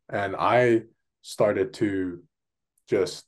And 0.08 0.36
I 0.36 0.82
started 1.22 1.72
to 1.74 2.22
just 2.88 3.24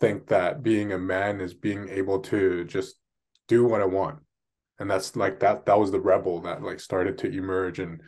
think 0.00 0.28
that 0.28 0.62
being 0.62 0.92
a 0.92 0.98
man 0.98 1.40
is 1.40 1.52
being 1.52 1.88
able 1.88 2.20
to 2.20 2.64
just 2.64 2.96
do 3.48 3.64
what 3.66 3.82
I 3.82 3.86
want. 3.86 4.20
And 4.78 4.90
that's 4.90 5.16
like 5.16 5.40
that 5.40 5.66
that 5.66 5.78
was 5.78 5.90
the 5.90 6.00
rebel 6.00 6.40
that 6.42 6.62
like 6.62 6.80
started 6.80 7.18
to 7.18 7.30
emerge 7.30 7.78
and 7.80 8.00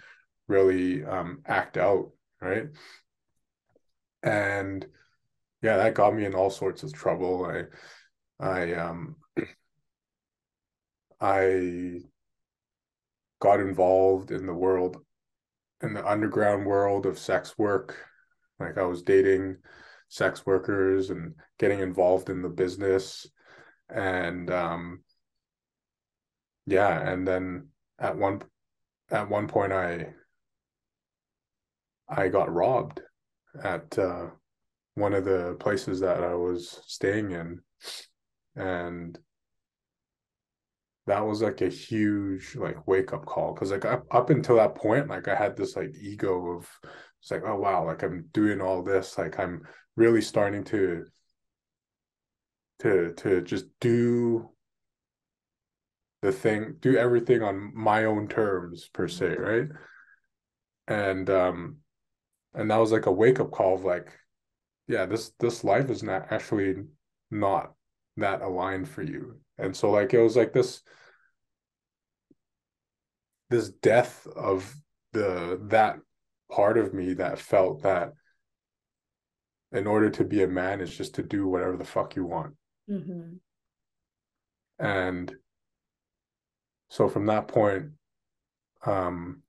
really 0.49 1.05
um 1.05 1.43
act 1.47 1.77
out, 1.77 2.13
right? 2.41 2.69
And 4.23 4.87
yeah, 5.63 5.77
that 5.77 5.95
got 5.95 6.15
me 6.15 6.25
in 6.25 6.35
all 6.35 6.51
sorts 6.51 6.83
of 6.83 6.93
trouble. 6.93 7.45
I, 7.45 7.65
I, 8.45 8.75
um, 8.75 9.17
I 11.23 12.01
got 13.41 13.61
involved 13.61 14.33
in 14.33 14.45
the 14.45 14.55
world, 14.55 14.99
in 15.81 15.95
the 15.95 16.05
underground 16.05 16.67
world 16.67 17.07
of 17.07 17.17
sex 17.19 17.57
work. 17.57 17.97
Like 18.59 18.77
I 18.77 18.83
was 18.83 19.03
dating 19.03 19.59
sex 20.09 20.45
workers 20.45 21.11
and 21.11 21.35
getting 21.61 21.79
involved 21.79 22.29
in 22.29 22.43
the 22.43 22.49
business, 22.49 23.27
and 23.89 24.51
um, 24.51 25.05
yeah, 26.67 27.09
and 27.09 27.27
then 27.27 27.69
at 28.01 28.17
one 28.19 28.43
at 29.11 29.29
one 29.29 29.47
point 29.47 29.73
I 29.73 30.15
I 32.09 32.29
got 32.29 32.53
robbed 32.53 33.01
at 33.63 33.97
uh, 33.97 34.27
one 34.95 35.15
of 35.15 35.25
the 35.25 35.57
places 35.61 36.01
that 36.01 36.25
I 36.25 36.35
was 36.35 36.81
staying 36.87 37.31
in. 37.31 37.61
And 38.57 39.19
that 41.07 41.25
was 41.27 41.43
like 41.43 41.61
a 41.61 41.69
huge 41.69 42.55
like 42.57 42.87
wake 42.87 43.13
up 43.13 43.25
call 43.27 43.53
because 43.53 43.71
like 43.71 43.85
up, 43.85 44.05
up 44.11 44.31
until 44.31 44.57
that 44.57 44.75
point 44.75 45.09
like 45.09 45.29
i 45.29 45.35
had 45.35 45.57
this 45.57 45.77
like 45.77 45.93
ego 46.01 46.57
of 46.57 46.69
it's 47.21 47.31
like 47.31 47.43
oh 47.45 47.57
wow 47.57 47.85
like 47.85 48.03
i'm 48.03 48.27
doing 48.33 48.61
all 48.61 48.83
this 48.83 49.19
like 49.19 49.39
i'm 49.39 49.63
really 49.97 50.21
starting 50.21 50.65
to 50.65 51.05
to 52.79 53.13
to 53.15 53.41
just 53.43 53.67
do 53.81 54.49
the 56.23 56.33
thing 56.33 56.77
do 56.81 56.97
everything 56.97 57.43
on 57.43 57.73
my 57.75 58.05
own 58.05 58.29
terms 58.29 58.89
per 58.93 59.09
se 59.09 59.37
right 59.39 59.69
and 60.87 61.29
um 61.31 61.77
and 62.55 62.71
that 62.71 62.77
was 62.77 62.93
like 62.93 63.07
a 63.07 63.13
wake 63.13 63.41
up 63.41 63.51
call 63.51 63.75
of 63.75 63.85
like 63.85 64.19
yeah, 64.89 65.07
this 65.07 65.33
this 65.39 65.65
life 65.65 65.91
is 65.91 66.03
not 66.03 66.31
actually 66.31 66.77
not 67.31 67.73
that 68.17 68.43
aligned 68.43 68.89
for 68.89 69.03
you. 69.03 69.41
And 69.63 69.77
so 69.77 69.91
like 69.91 70.13
it 70.13 70.21
was 70.21 70.37
like 70.37 70.53
this 70.53 70.83
this 73.49 73.69
death 73.69 74.27
of 74.35 74.75
the 75.13 75.61
that 75.69 75.99
part 76.51 76.79
of 76.79 76.93
me 76.93 77.15
that 77.15 77.39
felt 77.39 77.83
that 77.83 78.13
in 79.71 79.87
order 79.87 80.11
to 80.11 80.25
be 80.25 80.43
a 80.43 80.49
man 80.49 80.81
is 80.81 80.95
just 80.95 81.15
to 81.15 81.23
do 81.23 81.47
whatever 81.47 81.77
the 81.77 81.85
fuck 81.85 82.17
you 82.17 82.25
want. 82.25 82.55
Mm-hmm. 82.91 83.37
And 84.79 85.35
so 86.91 87.09
from 87.09 87.27
that 87.27 87.47
point, 87.47 87.93
um, 88.85 89.43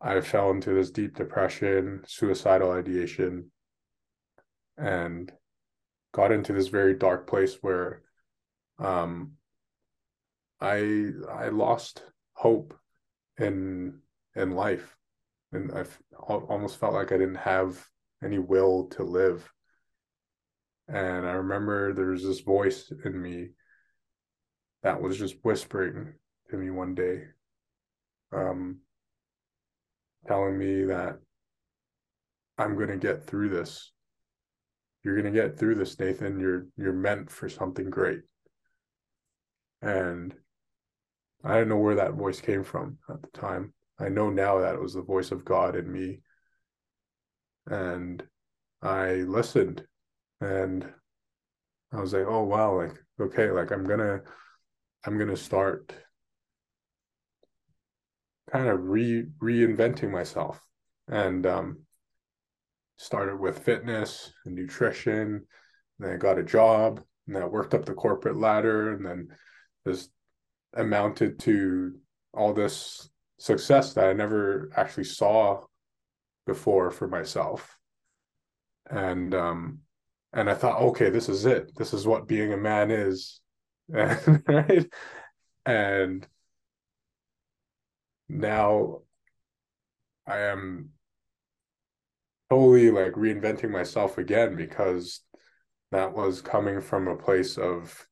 I 0.00 0.20
fell 0.20 0.50
into 0.50 0.72
this 0.72 0.90
deep 0.90 1.16
depression, 1.16 2.02
suicidal 2.06 2.70
ideation, 2.70 3.50
and 4.78 5.30
got 6.12 6.32
into 6.32 6.52
this 6.52 6.68
very 6.68 6.94
dark 6.94 7.26
place 7.26 7.56
where 7.60 8.02
um, 8.78 9.32
I 10.60 11.10
I 11.30 11.48
lost 11.48 12.02
hope 12.34 12.74
in 13.38 14.00
in 14.34 14.52
life, 14.52 14.96
and 15.52 15.72
I 15.72 15.84
almost 16.18 16.78
felt 16.78 16.94
like 16.94 17.12
I 17.12 17.18
didn't 17.18 17.36
have 17.36 17.84
any 18.22 18.38
will 18.38 18.86
to 18.88 19.02
live. 19.02 19.50
And 20.88 21.26
I 21.26 21.32
remember 21.32 21.92
there 21.92 22.06
was 22.06 22.24
this 22.24 22.40
voice 22.40 22.92
in 23.04 23.20
me 23.20 23.50
that 24.82 25.00
was 25.00 25.18
just 25.18 25.36
whispering 25.42 26.14
to 26.50 26.56
me 26.56 26.70
one 26.70 26.94
day, 26.94 27.24
um, 28.32 28.80
telling 30.26 30.58
me 30.58 30.84
that 30.84 31.18
I'm 32.58 32.74
going 32.74 32.88
to 32.88 32.96
get 32.96 33.26
through 33.26 33.50
this. 33.50 33.92
You're 35.02 35.20
going 35.20 35.32
to 35.32 35.40
get 35.40 35.58
through 35.58 35.76
this, 35.76 35.98
Nathan. 35.98 36.38
You're 36.40 36.66
you're 36.76 36.92
meant 36.92 37.30
for 37.30 37.48
something 37.48 37.88
great. 37.88 38.20
And 39.82 40.34
I 41.42 41.54
don't 41.54 41.68
know 41.68 41.78
where 41.78 41.94
that 41.94 42.14
voice 42.14 42.40
came 42.40 42.64
from 42.64 42.98
at 43.08 43.22
the 43.22 43.28
time. 43.28 43.72
I 43.98 44.08
know 44.08 44.30
now 44.30 44.60
that 44.60 44.74
it 44.74 44.80
was 44.80 44.94
the 44.94 45.02
voice 45.02 45.30
of 45.30 45.44
God 45.44 45.74
in 45.74 45.90
me. 45.90 46.20
And 47.66 48.22
I 48.82 49.12
listened 49.26 49.84
and 50.40 50.86
I 51.92 52.00
was 52.00 52.12
like, 52.12 52.26
oh 52.26 52.44
wow, 52.44 52.76
like 52.76 53.02
okay, 53.20 53.50
like 53.50 53.70
I'm 53.70 53.84
gonna 53.84 54.20
I'm 55.04 55.18
gonna 55.18 55.36
start 55.36 55.94
kind 58.50 58.68
of 58.68 58.82
re 58.82 59.26
reinventing 59.40 60.10
myself 60.10 60.60
and 61.08 61.46
um 61.46 61.78
started 63.00 63.38
with 63.38 63.64
fitness 63.64 64.32
and 64.44 64.54
nutrition 64.54 65.42
then 65.98 66.12
I 66.12 66.16
got 66.16 66.38
a 66.38 66.42
job 66.42 67.02
and 67.26 67.34
then 67.34 67.42
I 67.42 67.46
worked 67.46 67.74
up 67.74 67.84
the 67.84 67.94
corporate 67.94 68.36
ladder 68.36 68.92
and 68.92 69.04
then 69.04 69.28
this 69.84 70.08
amounted 70.74 71.38
to 71.40 71.94
all 72.34 72.52
this 72.52 73.08
success 73.38 73.94
that 73.94 74.08
I 74.08 74.12
never 74.12 74.70
actually 74.76 75.04
saw 75.04 75.62
before 76.46 76.90
for 76.90 77.08
myself 77.08 77.78
and 78.90 79.34
um 79.34 79.78
and 80.32 80.48
I 80.48 80.54
thought, 80.54 80.80
okay, 80.80 81.10
this 81.10 81.28
is 81.28 81.44
it. 81.44 81.72
This 81.76 81.92
is 81.92 82.06
what 82.06 82.28
being 82.28 82.52
a 82.52 82.56
man 82.56 82.90
is, 82.90 83.40
and, 83.92 84.42
right? 84.46 84.86
And 85.66 86.26
now 88.30 89.00
I 90.26 90.38
am 90.38 90.90
totally 92.50 92.90
like 92.90 93.12
reinventing 93.12 93.70
myself 93.70 94.18
again 94.18 94.56
because 94.56 95.20
that 95.92 96.12
was 96.12 96.42
coming 96.42 96.80
from 96.80 97.08
a 97.08 97.16
place 97.16 97.56
of 97.56 98.06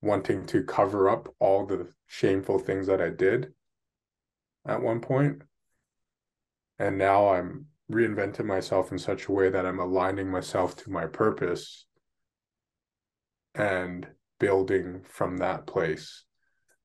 wanting 0.00 0.46
to 0.46 0.64
cover 0.64 1.08
up 1.08 1.28
all 1.38 1.66
the 1.66 1.88
shameful 2.06 2.58
things 2.58 2.86
that 2.86 3.00
I 3.00 3.10
did 3.10 3.52
at 4.66 4.82
one 4.82 5.00
point. 5.00 5.42
And 6.78 6.98
now 6.98 7.30
I'm 7.30 7.66
reinvented 7.90 8.44
myself 8.44 8.90
in 8.90 8.98
such 8.98 9.26
a 9.26 9.32
way 9.32 9.50
that 9.50 9.66
I'm 9.66 9.78
aligning 9.78 10.30
myself 10.30 10.76
to 10.78 10.90
my 10.90 11.06
purpose 11.06 11.86
and 13.54 14.06
building 14.40 15.02
from 15.04 15.38
that 15.38 15.66
place. 15.66 16.24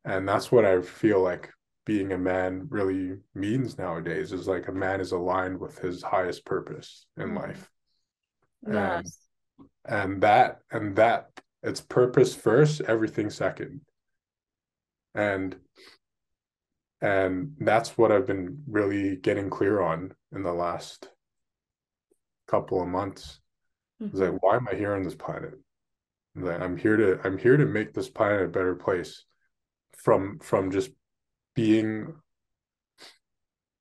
And 0.05 0.27
that's 0.27 0.51
what 0.51 0.65
I 0.65 0.81
feel 0.81 1.21
like 1.21 1.49
being 1.87 2.11
a 2.11 2.17
man 2.17 2.67
really 2.69 3.15
means 3.33 3.77
nowadays 3.77 4.33
is 4.33 4.45
like 4.45 4.67
a 4.67 4.73
man 4.73 4.99
is 4.99 5.13
aligned 5.13 5.57
with 5.57 5.79
his 5.79 6.03
highest 6.03 6.43
purpose 6.43 7.05
in 7.15 7.27
mm-hmm. 7.29 7.37
life. 7.37 7.71
Yes. 8.69 9.17
And, 9.87 10.03
and 10.03 10.21
that 10.21 10.59
and 10.69 10.97
that 10.97 11.29
it's 11.63 11.79
purpose 11.79 12.35
first, 12.35 12.81
everything 12.81 13.29
second. 13.29 13.79
And 15.15 15.55
and 17.01 17.53
that's 17.57 17.97
what 17.97 18.11
I've 18.11 18.27
been 18.27 18.63
really 18.67 19.15
getting 19.15 19.49
clear 19.49 19.79
on 19.79 20.13
in 20.35 20.43
the 20.43 20.53
last 20.53 21.07
couple 22.49 22.81
of 22.81 22.89
months. 22.89 23.39
Mm-hmm. 24.01 24.11
It's 24.11 24.19
like, 24.19 24.43
why 24.43 24.57
am 24.57 24.67
I 24.69 24.75
here 24.75 24.93
on 24.93 25.03
this 25.03 25.15
planet? 25.15 25.53
Like, 26.35 26.59
I'm 26.59 26.75
here 26.75 26.97
to 26.97 27.21
I'm 27.23 27.37
here 27.37 27.55
to 27.55 27.65
make 27.65 27.93
this 27.93 28.09
planet 28.09 28.43
a 28.43 28.49
better 28.49 28.75
place 28.75 29.23
from 29.93 30.39
from 30.39 30.69
just 30.69 30.91
being 31.57 32.13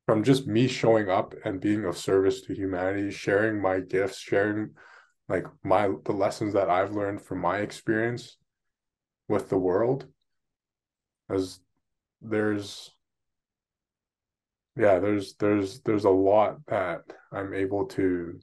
from 0.07 0.25
just 0.25 0.47
me 0.47 0.67
showing 0.67 1.11
up 1.11 1.35
and 1.45 1.61
being 1.61 1.85
of 1.85 1.99
service 1.99 2.41
to 2.41 2.55
humanity, 2.55 3.11
sharing 3.11 3.61
my 3.61 3.81
gifts, 3.81 4.19
sharing 4.19 4.71
like 5.29 5.45
my 5.63 5.91
the 6.07 6.13
lessons 6.13 6.55
that 6.55 6.71
I've 6.71 6.93
learned 6.93 7.21
from 7.21 7.41
my 7.41 7.59
experience 7.59 8.39
with 9.29 9.51
the 9.51 9.59
world. 9.59 10.07
As 11.29 11.61
there's 12.23 12.91
yeah 14.77 14.99
there's 14.99 15.35
there's 15.35 15.81
there's 15.81 16.05
a 16.05 16.11
lot 16.11 16.57
that 16.67 17.01
i'm 17.33 17.53
able 17.53 17.87
to 17.87 18.39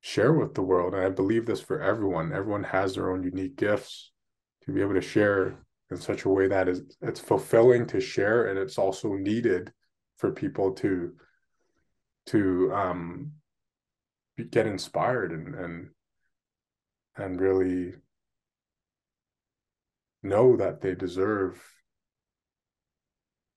share 0.00 0.32
with 0.32 0.54
the 0.54 0.62
world 0.62 0.94
and 0.94 1.04
i 1.04 1.08
believe 1.08 1.46
this 1.46 1.60
for 1.60 1.80
everyone 1.80 2.32
everyone 2.32 2.64
has 2.64 2.94
their 2.94 3.10
own 3.10 3.22
unique 3.22 3.56
gifts 3.56 4.12
to 4.62 4.72
be 4.72 4.80
able 4.80 4.94
to 4.94 5.00
share 5.00 5.56
in 5.92 6.00
such 6.00 6.24
a 6.24 6.28
way 6.28 6.48
that 6.48 6.68
is 6.68 6.82
it's 7.02 7.20
fulfilling 7.20 7.86
to 7.86 8.00
share 8.00 8.46
and 8.46 8.58
it's 8.58 8.78
also 8.78 9.14
needed 9.14 9.72
for 10.16 10.32
people 10.32 10.72
to 10.72 11.12
to 12.26 12.72
um 12.74 13.32
get 14.50 14.66
inspired 14.66 15.32
and 15.32 15.54
and 15.54 15.88
and 17.16 17.40
really 17.40 17.94
know 20.22 20.56
that 20.56 20.80
they 20.80 20.94
deserve 20.94 21.62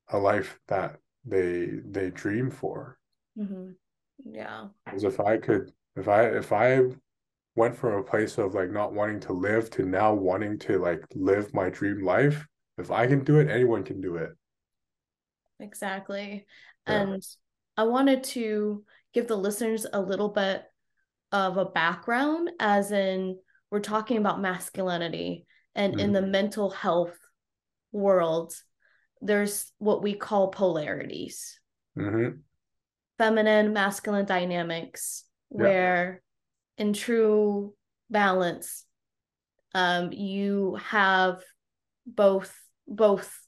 a 0.09 0.17
life 0.17 0.59
that 0.67 0.97
they 1.25 1.69
they 1.89 2.09
dream 2.09 2.51
for 2.51 2.97
mm-hmm. 3.37 3.71
yeah 4.31 4.67
because 4.85 5.03
if 5.03 5.19
i 5.19 5.37
could 5.37 5.71
if 5.95 6.07
i 6.07 6.23
if 6.25 6.51
i 6.51 6.81
went 7.55 7.75
from 7.75 7.93
a 7.93 8.03
place 8.03 8.37
of 8.37 8.53
like 8.53 8.69
not 8.69 8.93
wanting 8.93 9.19
to 9.19 9.33
live 9.33 9.69
to 9.69 9.83
now 9.83 10.13
wanting 10.13 10.59
to 10.59 10.77
like 10.79 11.03
live 11.15 11.53
my 11.53 11.69
dream 11.69 12.03
life 12.03 12.45
if 12.77 12.91
i 12.91 13.07
can 13.07 13.23
do 13.23 13.39
it 13.39 13.49
anyone 13.49 13.83
can 13.83 14.01
do 14.01 14.15
it 14.15 14.31
exactly 15.59 16.45
yeah. 16.87 17.01
and 17.01 17.23
i 17.77 17.83
wanted 17.83 18.23
to 18.23 18.83
give 19.13 19.27
the 19.27 19.37
listeners 19.37 19.85
a 19.93 20.01
little 20.01 20.29
bit 20.29 20.63
of 21.31 21.57
a 21.57 21.65
background 21.65 22.49
as 22.59 22.91
in 22.91 23.37
we're 23.71 23.79
talking 23.79 24.17
about 24.17 24.41
masculinity 24.41 25.45
and 25.73 25.93
mm-hmm. 25.93 26.01
in 26.01 26.11
the 26.11 26.21
mental 26.21 26.69
health 26.69 27.17
world 27.91 28.53
there's 29.21 29.71
what 29.77 30.03
we 30.03 30.13
call 30.13 30.49
polarities 30.49 31.59
mm-hmm. 31.97 32.37
feminine 33.17 33.71
masculine 33.71 34.25
dynamics 34.25 35.23
where 35.49 36.21
in 36.77 36.93
true 36.93 37.73
balance 38.09 38.85
um, 39.73 40.11
you 40.11 40.77
have 40.83 41.41
both 42.05 42.55
both 42.87 43.39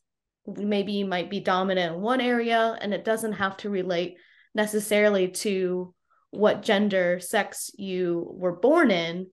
maybe 0.46 0.94
you 0.94 1.06
might 1.06 1.30
be 1.30 1.40
dominant 1.40 1.96
in 1.96 2.02
one 2.02 2.22
area 2.22 2.78
and 2.82 2.94
it 2.94 3.06
doesn't 3.06 3.34
have 3.34 3.58
to 3.58 3.70
relate 3.70 4.18
necessarily 4.56 5.30
to 5.30 5.94
what 6.32 6.64
gender 6.64 7.20
sex 7.20 7.70
you 7.78 8.28
were 8.32 8.56
born 8.56 8.92
in 8.92 9.28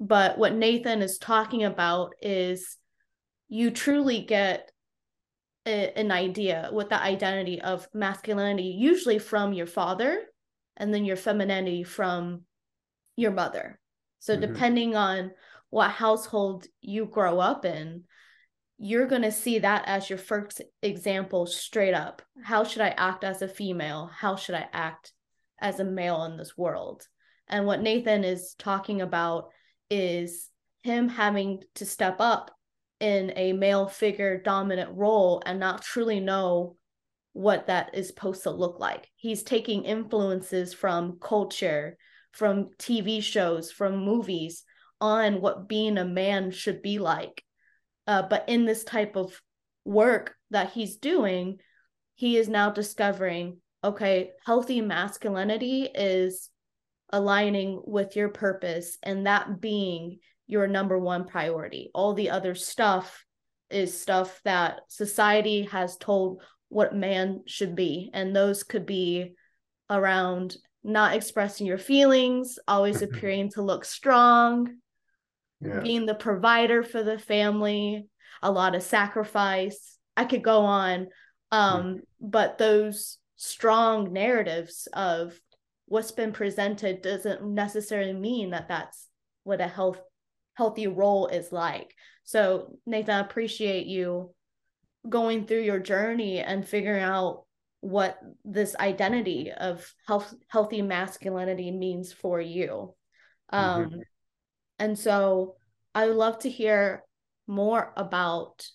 but 0.00 0.38
what 0.38 0.54
nathan 0.54 1.02
is 1.02 1.18
talking 1.18 1.64
about 1.64 2.12
is 2.20 2.76
you 3.48 3.70
truly 3.70 4.22
get 4.22 4.70
a, 5.66 5.98
an 5.98 6.10
idea 6.10 6.70
with 6.72 6.88
the 6.88 7.02
identity 7.02 7.60
of 7.60 7.88
masculinity, 7.92 8.74
usually 8.78 9.18
from 9.18 9.52
your 9.52 9.66
father, 9.66 10.22
and 10.76 10.94
then 10.94 11.04
your 11.04 11.16
femininity 11.16 11.82
from 11.82 12.42
your 13.16 13.32
mother. 13.32 13.80
So, 14.20 14.36
mm-hmm. 14.36 14.52
depending 14.52 14.96
on 14.96 15.32
what 15.70 15.90
household 15.90 16.66
you 16.80 17.06
grow 17.06 17.40
up 17.40 17.64
in, 17.64 18.04
you're 18.78 19.06
going 19.06 19.22
to 19.22 19.32
see 19.32 19.58
that 19.60 19.84
as 19.86 20.08
your 20.08 20.18
first 20.18 20.62
example 20.82 21.46
straight 21.46 21.94
up. 21.94 22.22
How 22.42 22.62
should 22.62 22.82
I 22.82 22.94
act 22.96 23.24
as 23.24 23.42
a 23.42 23.48
female? 23.48 24.10
How 24.14 24.36
should 24.36 24.54
I 24.54 24.68
act 24.72 25.12
as 25.58 25.80
a 25.80 25.84
male 25.84 26.24
in 26.24 26.36
this 26.36 26.56
world. 26.56 27.06
And 27.48 27.66
what 27.66 27.80
Nathan 27.80 28.24
is 28.24 28.54
talking 28.58 29.00
about 29.00 29.50
is 29.90 30.50
him 30.82 31.08
having 31.08 31.62
to 31.76 31.86
step 31.86 32.16
up 32.20 32.50
in 33.00 33.32
a 33.36 33.52
male 33.52 33.86
figure 33.86 34.40
dominant 34.40 34.90
role 34.94 35.42
and 35.44 35.60
not 35.60 35.82
truly 35.82 36.20
know 36.20 36.76
what 37.32 37.66
that 37.66 37.90
is 37.94 38.08
supposed 38.08 38.42
to 38.44 38.50
look 38.50 38.80
like. 38.80 39.08
He's 39.16 39.42
taking 39.42 39.84
influences 39.84 40.72
from 40.72 41.18
culture, 41.20 41.98
from 42.36 42.70
TV 42.78 43.22
shows, 43.22 43.72
from 43.72 44.04
movies 44.04 44.62
on 45.00 45.40
what 45.40 45.68
being 45.68 45.98
a 45.98 46.04
man 46.04 46.50
should 46.50 46.82
be 46.82 46.98
like. 46.98 47.42
Uh, 48.06 48.22
but 48.22 48.48
in 48.48 48.66
this 48.66 48.84
type 48.84 49.16
of 49.16 49.40
work 49.84 50.34
that 50.50 50.72
he's 50.72 50.96
doing, 50.96 51.58
he 52.14 52.36
is 52.36 52.48
now 52.48 52.70
discovering 52.70 53.58
okay, 53.84 54.30
healthy 54.44 54.80
masculinity 54.80 55.88
is 55.94 56.50
aligning 57.10 57.80
with 57.84 58.16
your 58.16 58.28
purpose 58.28 58.98
and 59.02 59.26
that 59.26 59.60
being 59.60 60.18
your 60.48 60.66
number 60.66 60.98
one 60.98 61.24
priority. 61.24 61.90
All 61.94 62.12
the 62.12 62.30
other 62.30 62.56
stuff 62.56 63.24
is 63.70 64.00
stuff 64.00 64.40
that 64.44 64.80
society 64.88 65.62
has 65.70 65.96
told 65.96 66.42
what 66.68 66.96
man 66.96 67.42
should 67.46 67.76
be. 67.76 68.10
And 68.12 68.34
those 68.34 68.64
could 68.64 68.86
be 68.86 69.34
around 69.88 70.56
not 70.86 71.14
expressing 71.14 71.66
your 71.66 71.78
feelings, 71.78 72.58
always 72.68 73.02
appearing 73.02 73.50
to 73.50 73.62
look 73.62 73.84
strong, 73.84 74.76
yeah. 75.60 75.80
being 75.80 76.06
the 76.06 76.14
provider 76.14 76.82
for 76.82 77.02
the 77.02 77.18
family, 77.18 78.06
a 78.42 78.50
lot 78.50 78.74
of 78.74 78.82
sacrifice. 78.82 79.98
I 80.16 80.24
could 80.24 80.42
go 80.42 80.60
on. 80.60 81.08
Um, 81.52 81.82
mm-hmm. 81.82 81.98
but 82.20 82.58
those 82.58 83.18
strong 83.36 84.12
narratives 84.12 84.88
of 84.92 85.38
what's 85.86 86.10
been 86.10 86.32
presented 86.32 87.02
doesn't 87.02 87.44
necessarily 87.44 88.12
mean 88.12 88.50
that 88.50 88.68
that's 88.68 89.08
what 89.44 89.60
a 89.60 89.68
health 89.68 90.00
healthy 90.54 90.86
role 90.86 91.26
is 91.26 91.52
like. 91.52 91.94
So 92.24 92.78
Nathan, 92.86 93.14
I 93.14 93.20
appreciate 93.20 93.86
you 93.86 94.34
going 95.08 95.46
through 95.46 95.62
your 95.62 95.78
journey 95.78 96.40
and 96.40 96.66
figuring 96.66 97.02
out 97.02 97.44
what 97.86 98.18
this 98.44 98.74
identity 98.76 99.52
of 99.52 99.88
health 100.06 100.34
healthy 100.48 100.82
masculinity 100.82 101.70
means 101.70 102.12
for 102.12 102.40
you. 102.40 102.94
Um 103.50 103.84
mm-hmm. 103.84 104.00
and 104.78 104.98
so 104.98 105.54
I 105.94 106.06
would 106.06 106.16
love 106.16 106.40
to 106.40 106.50
hear 106.50 107.04
more 107.46 107.92
about 107.96 108.66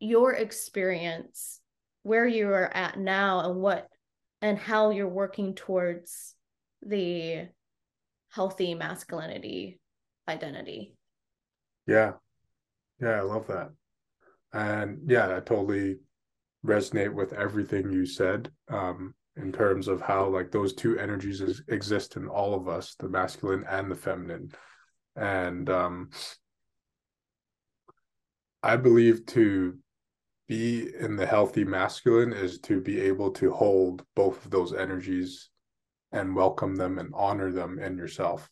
your 0.00 0.32
experience 0.34 1.60
where 2.02 2.26
you 2.26 2.48
are 2.48 2.74
at 2.74 2.98
now 2.98 3.48
and 3.50 3.60
what 3.60 3.88
and 4.42 4.58
how 4.58 4.90
you're 4.90 5.08
working 5.08 5.54
towards 5.54 6.34
the 6.82 7.48
healthy 8.30 8.74
masculinity 8.74 9.80
identity. 10.28 10.94
Yeah. 11.86 12.12
Yeah, 13.00 13.10
I 13.10 13.20
love 13.20 13.46
that. 13.46 13.70
And 14.52 15.10
yeah, 15.10 15.36
I 15.36 15.40
totally 15.40 15.96
resonate 16.66 17.12
with 17.12 17.32
everything 17.32 17.90
you 17.92 18.06
said 18.06 18.50
um, 18.68 19.14
in 19.36 19.52
terms 19.52 19.88
of 19.88 20.00
how 20.00 20.28
like 20.28 20.50
those 20.50 20.74
two 20.74 20.98
energies 20.98 21.40
is, 21.40 21.62
exist 21.68 22.16
in 22.16 22.28
all 22.28 22.54
of 22.54 22.68
us, 22.68 22.96
the 22.98 23.08
masculine 23.08 23.64
and 23.68 23.90
the 23.90 23.94
feminine. 23.94 24.50
And 25.16 25.70
um, 25.70 26.10
I 28.62 28.76
believe 28.76 29.26
to 29.26 29.78
be 30.48 30.88
in 30.98 31.16
the 31.16 31.26
healthy 31.26 31.64
masculine 31.64 32.32
is 32.32 32.58
to 32.60 32.80
be 32.80 33.00
able 33.00 33.30
to 33.32 33.52
hold 33.52 34.04
both 34.16 34.44
of 34.44 34.50
those 34.50 34.72
energies 34.72 35.50
and 36.12 36.34
welcome 36.34 36.74
them 36.74 36.98
and 36.98 37.12
honor 37.14 37.52
them 37.52 37.78
in 37.78 37.98
yourself 37.98 38.48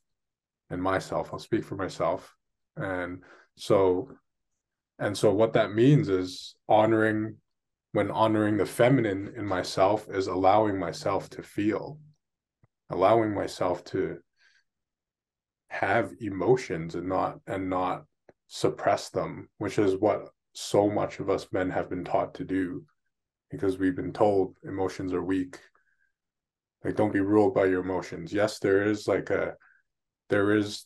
and 0.71 0.83
myself. 0.83 1.31
I'll 1.33 1.39
speak 1.39 1.65
for 1.65 1.77
myself. 1.77 2.35
And 2.77 3.23
so 3.57 4.11
and 4.99 5.17
so 5.17 5.33
what 5.33 5.53
that 5.55 5.75
means 5.75 6.09
is 6.09 6.55
honoring 6.69 7.37
when 7.97 8.11
honoring 8.11 8.59
the 8.59 8.67
feminine 8.67 9.33
in 9.39 9.47
myself 9.47 10.07
is 10.11 10.27
allowing 10.27 10.79
myself 10.79 11.31
to 11.31 11.43
feel 11.43 11.99
allowing 12.91 13.35
myself 13.35 13.83
to 13.85 14.19
have 15.69 16.13
emotions 16.21 16.95
and 16.95 17.09
not 17.09 17.41
and 17.47 17.71
not 17.71 18.05
suppress 18.49 19.09
them 19.09 19.49
which 19.57 19.79
is 19.79 19.97
what 19.97 20.29
so 20.53 20.91
much 20.91 21.21
of 21.21 21.31
us 21.31 21.47
men 21.53 21.71
have 21.71 21.89
been 21.89 22.05
taught 22.05 22.35
to 22.35 22.45
do 22.45 22.85
because 23.51 23.79
we've 23.79 23.97
been 23.97 24.13
told 24.13 24.55
emotions 24.63 25.15
are 25.15 25.25
weak. 25.25 25.59
Like 26.85 26.97
don't 26.97 27.15
be 27.15 27.21
ruled 27.21 27.55
by 27.55 27.65
your 27.65 27.81
emotions. 27.81 28.31
Yes 28.31 28.59
there 28.59 28.83
is 28.87 29.09
like 29.09 29.31
a 29.31 29.55
there 30.29 30.55
is 30.55 30.85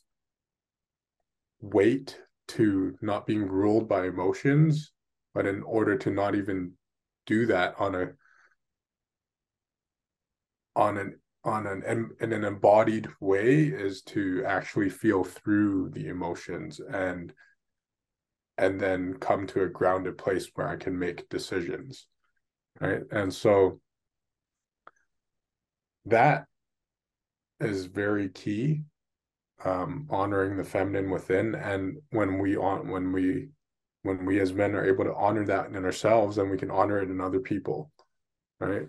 weight 1.61 2.21
to 2.49 2.97
not 3.03 3.27
being 3.27 3.49
ruled 3.49 3.89
by 3.89 4.07
emotions 4.07 4.93
but 5.35 5.45
in 5.45 5.65
order 5.65 5.99
to 5.99 6.11
not 6.11 6.37
even 6.37 6.73
do 7.31 7.47
that 7.47 7.77
on 7.79 7.95
a 7.95 8.09
on 10.75 10.99
an 10.99 11.17
on 11.45 11.67
an 11.69 12.11
in 12.21 12.33
an 12.33 12.45
embodied 12.45 13.09
way 13.21 13.63
is 13.67 14.03
to 14.03 14.43
actually 14.45 14.91
feel 14.91 15.23
through 15.23 15.91
the 15.91 16.09
emotions 16.09 16.81
and 16.93 17.33
and 18.59 18.81
then 18.81 19.15
come 19.15 19.47
to 19.47 19.63
a 19.63 19.69
grounded 19.69 20.19
place 20.19 20.51
where 20.55 20.69
I 20.69 20.77
can 20.77 20.99
make 20.99 21.29
decisions. 21.29 22.07
Right. 22.81 23.03
And 23.13 23.33
so 23.33 23.81
that 26.07 26.47
is 27.61 27.87
very 27.87 28.29
key. 28.29 28.83
Um, 29.65 30.07
honoring 30.11 30.57
the 30.57 30.65
feminine 30.65 31.11
within. 31.11 31.55
And 31.55 31.99
when 32.11 32.39
we 32.39 32.57
on 32.57 32.91
when 32.91 33.13
we 33.13 33.51
when 34.03 34.25
we 34.25 34.41
as 34.41 34.53
men 34.53 34.75
are 34.75 34.85
able 34.85 35.05
to 35.05 35.15
honor 35.15 35.45
that 35.47 35.67
in 35.67 35.85
ourselves, 35.85 36.37
then 36.37 36.51
we 36.51 36.59
can 36.59 36.71
honor 36.71 37.01
it 37.01 37.11
in 37.11 37.21
other 37.21 37.41
people. 37.41 37.91
Right. 38.59 38.89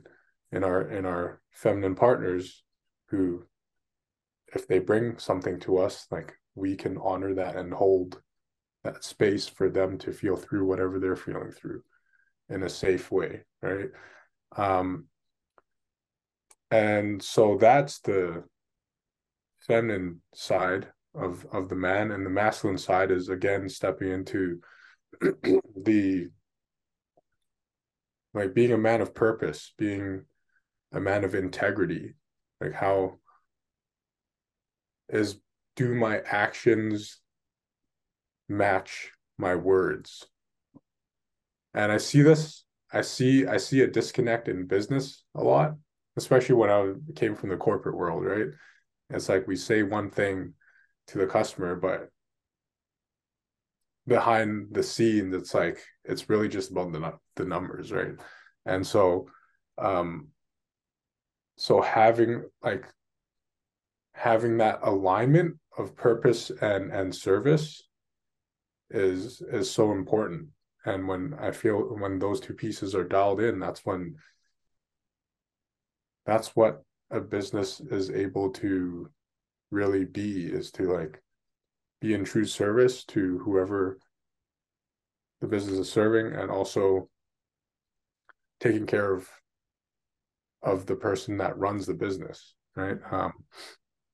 In 0.52 0.64
our 0.64 0.82
in 0.82 1.06
our 1.06 1.42
feminine 1.52 1.96
partners 1.96 2.64
who 3.10 3.46
if 4.54 4.68
they 4.68 4.80
bring 4.80 5.18
something 5.18 5.60
to 5.62 5.78
us, 5.78 6.08
like 6.12 6.34
we 6.56 6.76
can 6.76 6.98
honor 6.98 7.34
that 7.36 7.56
and 7.56 7.74
hold 7.74 8.22
that 8.84 9.04
space 9.04 9.48
for 9.48 9.70
them 9.70 9.98
to 10.00 10.12
feel 10.12 10.36
through 10.36 10.66
whatever 10.66 11.00
they're 11.00 11.16
feeling 11.16 11.52
through 11.52 11.84
in 12.50 12.64
a 12.64 12.70
safe 12.70 13.12
way 13.12 13.42
right 13.62 13.90
um 14.58 15.06
and 16.70 17.22
so 17.22 17.58
that's 17.58 18.00
the 18.00 18.44
feminine 19.60 20.22
side 20.34 20.88
of 21.14 21.46
of 21.52 21.70
the 21.70 21.76
man 21.76 22.12
and 22.12 22.26
the 22.26 22.30
masculine 22.30 22.78
side 22.78 23.12
is 23.12 23.30
again 23.30 23.70
stepping 23.70 24.12
into 24.12 24.60
the 25.22 26.30
like 28.34 28.54
being 28.54 28.72
a 28.72 28.78
man 28.78 29.02
of 29.02 29.14
purpose 29.14 29.74
being 29.78 30.24
a 30.94 31.00
man 31.00 31.24
of 31.24 31.36
integrity 31.36 32.14
like 32.60 32.74
how 32.74 33.18
is 35.10 35.38
do 35.76 35.94
my 35.94 36.20
actions 36.20 37.20
match 38.48 39.12
my 39.38 39.56
words? 39.56 40.26
And 41.74 41.92
i 41.92 41.98
see 41.98 42.22
this 42.22 42.66
i 42.92 43.02
see 43.02 43.48
i 43.48 43.58
see 43.58 43.82
a 43.82 43.88
disconnect 43.88 44.50
in 44.50 44.68
business 44.68 45.24
a 45.36 45.44
lot 45.44 45.76
especially 46.18 46.56
when 46.56 46.70
i 46.70 46.94
came 47.16 47.36
from 47.36 47.50
the 47.50 47.58
corporate 47.58 47.96
world 47.96 48.26
right? 48.26 48.48
It's 49.10 49.30
like 49.30 49.48
we 49.48 49.56
say 49.56 49.84
one 49.84 50.10
thing 50.10 50.54
to 51.08 51.18
the 51.18 51.28
customer 51.28 51.76
but 51.76 52.10
behind 54.12 54.68
the 54.72 54.84
scenes 54.84 55.34
it's 55.34 55.54
like 55.54 55.80
it's 56.04 56.30
really 56.30 56.50
just 56.50 56.70
about 56.70 56.92
the, 56.92 57.14
the 57.38 57.46
numbers 57.46 57.94
right? 57.94 58.16
And 58.66 58.86
so 58.86 59.30
um 59.78 60.28
so 61.56 61.80
having 61.80 62.44
like 62.62 62.86
having 64.14 64.58
that 64.58 64.80
alignment 64.84 65.56
of 65.78 65.96
purpose 65.96 66.52
and 66.62 66.92
and 66.92 67.16
service 67.16 67.88
is 68.90 69.42
is 69.50 69.72
so 69.72 69.94
important. 69.94 70.50
And 70.84 71.08
when 71.08 71.34
i 71.48 71.52
feel 71.52 71.78
when 72.02 72.20
those 72.20 72.42
two 72.42 72.54
pieces 72.54 72.94
are 72.96 73.14
dialed 73.18 73.40
in 73.40 73.60
that's 73.60 73.86
when 73.86 74.16
that's 76.26 76.50
what 76.56 76.84
a 77.12 77.22
business 77.22 77.80
is 77.80 78.10
able 78.10 78.50
to 78.64 79.10
really 79.70 80.04
be 80.04 80.48
is 80.48 80.72
to 80.72 80.92
like 80.92 81.22
be 82.02 82.14
in 82.14 82.26
true 82.26 82.46
service 82.46 83.04
to 83.06 83.40
whoever 83.40 83.98
the 85.40 85.48
business 85.48 85.78
is 85.78 85.92
serving 85.92 86.34
and 86.34 86.52
also 86.52 87.08
taking 88.60 88.86
care 88.86 89.14
of 89.14 89.30
of 90.64 90.86
the 90.86 90.96
person 90.96 91.38
that 91.38 91.58
runs 91.58 91.86
the 91.86 91.94
business 91.94 92.54
right? 92.76 92.98
Um 93.12 93.34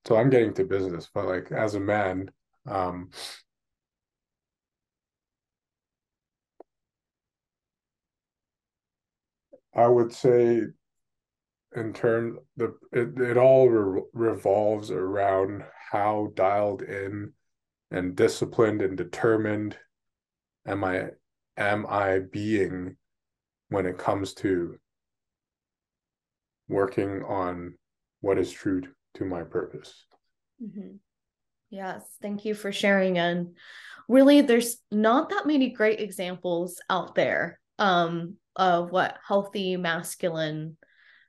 so 0.05 0.15
i'm 0.15 0.29
getting 0.29 0.53
to 0.53 0.63
business 0.63 1.09
but 1.13 1.25
like 1.25 1.51
as 1.51 1.75
a 1.75 1.79
man 1.79 2.29
um 2.67 3.09
I 9.77 9.87
would 9.87 10.11
say 10.11 10.63
in 11.75 11.93
terms 11.93 12.39
the 12.55 12.75
it, 12.91 13.19
it 13.21 13.37
all 13.37 13.69
re- 13.69 14.01
revolves 14.13 14.89
around 14.89 15.63
how 15.91 16.31
dialed 16.33 16.81
in 16.81 17.31
and 17.91 18.15
disciplined 18.15 18.81
and 18.81 18.97
determined 18.97 19.77
am 20.65 20.83
I 20.83 21.09
am 21.55 21.85
I 21.87 22.19
being 22.19 22.97
when 23.69 23.85
it 23.85 23.97
comes 23.97 24.33
to 24.35 24.77
working 26.67 27.23
on 27.23 27.73
what 28.21 28.37
is 28.37 28.51
true 28.51 28.83
to 29.15 29.25
my 29.25 29.43
purpose. 29.43 30.05
Mm-hmm. 30.61 30.95
Yes, 31.69 32.03
thank 32.21 32.45
you 32.45 32.53
for 32.53 32.71
sharing. 32.71 33.17
And 33.17 33.55
really, 34.07 34.41
there's 34.41 34.77
not 34.91 35.29
that 35.29 35.47
many 35.47 35.69
great 35.69 35.99
examples 35.99 36.79
out 36.89 37.15
there 37.15 37.59
um, 37.77 38.35
of 38.55 38.91
what 38.91 39.17
healthy 39.25 39.77
masculine 39.77 40.77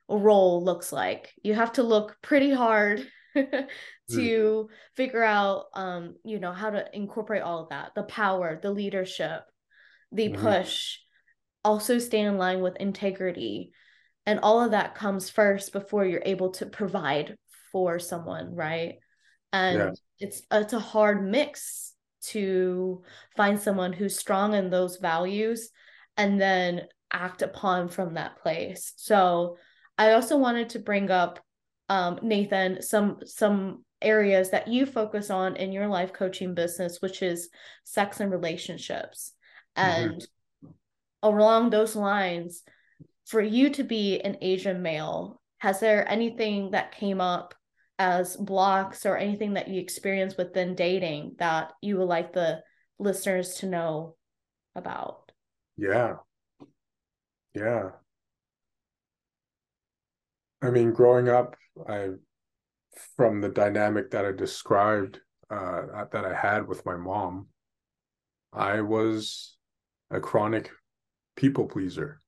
role 0.07 0.63
looks 0.63 0.91
like. 0.91 1.31
You 1.43 1.53
have 1.53 1.73
to 1.73 1.83
look 1.83 2.17
pretty 2.21 2.51
hard 2.51 3.05
to 4.11 4.69
figure 4.95 5.23
out, 5.23 5.65
um, 5.73 6.15
you 6.23 6.39
know, 6.39 6.51
how 6.51 6.69
to 6.69 6.85
incorporate 6.93 7.41
all 7.41 7.63
of 7.63 7.69
that 7.69 7.93
the 7.95 8.03
power, 8.03 8.59
the 8.61 8.71
leadership, 8.71 9.41
the 10.11 10.29
mm-hmm. 10.29 10.41
push, 10.41 10.97
also 11.63 11.99
stay 11.99 12.21
in 12.21 12.37
line 12.37 12.61
with 12.61 12.75
integrity. 12.77 13.71
And 14.25 14.39
all 14.41 14.63
of 14.63 14.71
that 14.71 14.95
comes 14.95 15.29
first 15.29 15.73
before 15.73 16.05
you're 16.05 16.21
able 16.25 16.51
to 16.51 16.65
provide 16.65 17.35
for 17.71 17.99
someone, 17.99 18.55
right? 18.55 18.95
And 19.51 19.77
yeah. 19.77 19.91
it's 20.19 20.41
it's 20.51 20.73
a 20.73 20.79
hard 20.79 21.23
mix 21.23 21.93
to 22.21 23.03
find 23.35 23.59
someone 23.59 23.93
who's 23.93 24.19
strong 24.19 24.53
in 24.53 24.69
those 24.69 24.97
values 24.97 25.69
and 26.17 26.39
then 26.39 26.81
act 27.11 27.41
upon 27.41 27.87
from 27.87 28.15
that 28.15 28.37
place. 28.37 28.93
So 28.97 29.57
I 29.97 30.11
also 30.11 30.37
wanted 30.37 30.69
to 30.69 30.79
bring 30.79 31.09
up 31.09 31.39
um, 31.89 32.19
Nathan 32.21 32.81
some 32.81 33.19
some 33.25 33.83
areas 34.01 34.51
that 34.51 34.67
you 34.67 34.85
focus 34.85 35.29
on 35.29 35.57
in 35.57 35.71
your 35.71 35.87
life 35.87 36.13
coaching 36.13 36.53
business, 36.53 37.01
which 37.01 37.21
is 37.21 37.49
sex 37.83 38.19
and 38.19 38.31
relationships. 38.31 39.33
Mm-hmm. 39.77 40.09
And 40.11 40.27
along 41.21 41.69
those 41.69 41.95
lines, 41.95 42.63
for 43.25 43.41
you 43.41 43.69
to 43.71 43.83
be 43.83 44.19
an 44.21 44.37
Asian 44.41 44.81
male, 44.81 45.41
has 45.57 45.79
there 45.79 46.09
anything 46.09 46.71
that 46.71 46.95
came 46.95 47.19
up 47.19 47.53
as 47.97 48.37
blocks 48.37 49.05
or 49.05 49.17
anything 49.17 49.55
that 49.55 49.67
you 49.67 49.81
experienced 49.81 50.37
within 50.37 50.75
dating 50.75 51.35
that 51.39 51.73
you 51.81 51.97
would 51.97 52.07
like 52.07 52.31
the 52.31 52.63
listeners 52.97 53.55
to 53.55 53.65
know 53.65 54.15
about? 54.75 55.31
Yeah. 55.75 56.15
Yeah. 57.53 57.89
I 60.61 60.69
mean, 60.71 60.91
growing 60.91 61.29
up, 61.29 61.55
I 61.87 62.09
from 63.15 63.39
the 63.39 63.49
dynamic 63.49 64.11
that 64.11 64.25
I 64.25 64.31
described 64.31 65.21
uh, 65.49 66.05
that 66.11 66.25
I 66.25 66.33
had 66.33 66.67
with 66.67 66.85
my 66.85 66.97
mom, 66.97 67.47
I 68.51 68.81
was 68.81 69.57
a 70.11 70.19
chronic 70.19 70.71
people 71.35 71.65
pleaser 71.65 72.21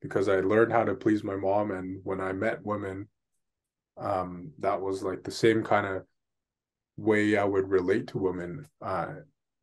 because 0.00 0.28
I 0.28 0.40
learned 0.40 0.72
how 0.72 0.84
to 0.84 0.94
please 0.94 1.22
my 1.22 1.36
mom, 1.36 1.70
and 1.70 2.00
when 2.02 2.20
I 2.20 2.32
met 2.32 2.64
women, 2.64 3.08
um, 3.96 4.50
that 4.58 4.80
was 4.80 5.02
like 5.02 5.22
the 5.22 5.30
same 5.30 5.62
kind 5.62 5.86
of 5.86 6.02
way 6.96 7.36
I 7.36 7.44
would 7.44 7.68
relate 7.68 8.08
to 8.08 8.18
women 8.18 8.66
uh, 8.80 9.14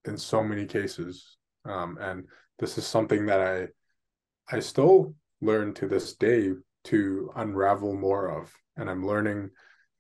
in 0.05 0.17
so 0.17 0.43
many 0.43 0.65
cases. 0.65 1.37
Um, 1.65 1.97
and 1.99 2.23
this 2.57 2.77
is 2.77 2.87
something 2.87 3.25
that 3.25 3.41
I 3.41 4.55
I 4.55 4.61
still 4.61 5.13
learn 5.41 5.73
to 5.75 5.87
this 5.87 6.15
day 6.15 6.53
to 6.85 7.31
unravel 7.35 7.95
more 7.95 8.29
of. 8.29 8.53
And 8.77 8.89
I'm 8.89 9.05
learning 9.05 9.49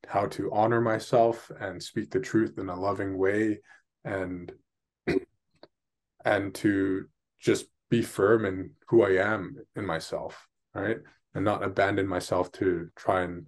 how 0.07 0.27
to 0.27 0.51
honor 0.51 0.81
myself 0.81 1.51
and 1.59 1.81
speak 1.81 2.11
the 2.11 2.19
truth 2.19 2.57
in 2.57 2.69
a 2.69 2.79
loving 2.79 3.17
way 3.17 3.59
and 4.05 4.51
and 6.25 6.53
to 6.53 7.05
just 7.39 7.65
be 7.89 8.01
firm 8.01 8.45
in 8.45 8.71
who 8.87 9.03
I 9.03 9.23
am 9.23 9.57
in 9.75 9.85
myself, 9.85 10.47
right? 10.73 10.97
And 11.33 11.45
not 11.45 11.63
abandon 11.63 12.07
myself 12.07 12.51
to 12.53 12.89
try 12.95 13.21
and 13.21 13.47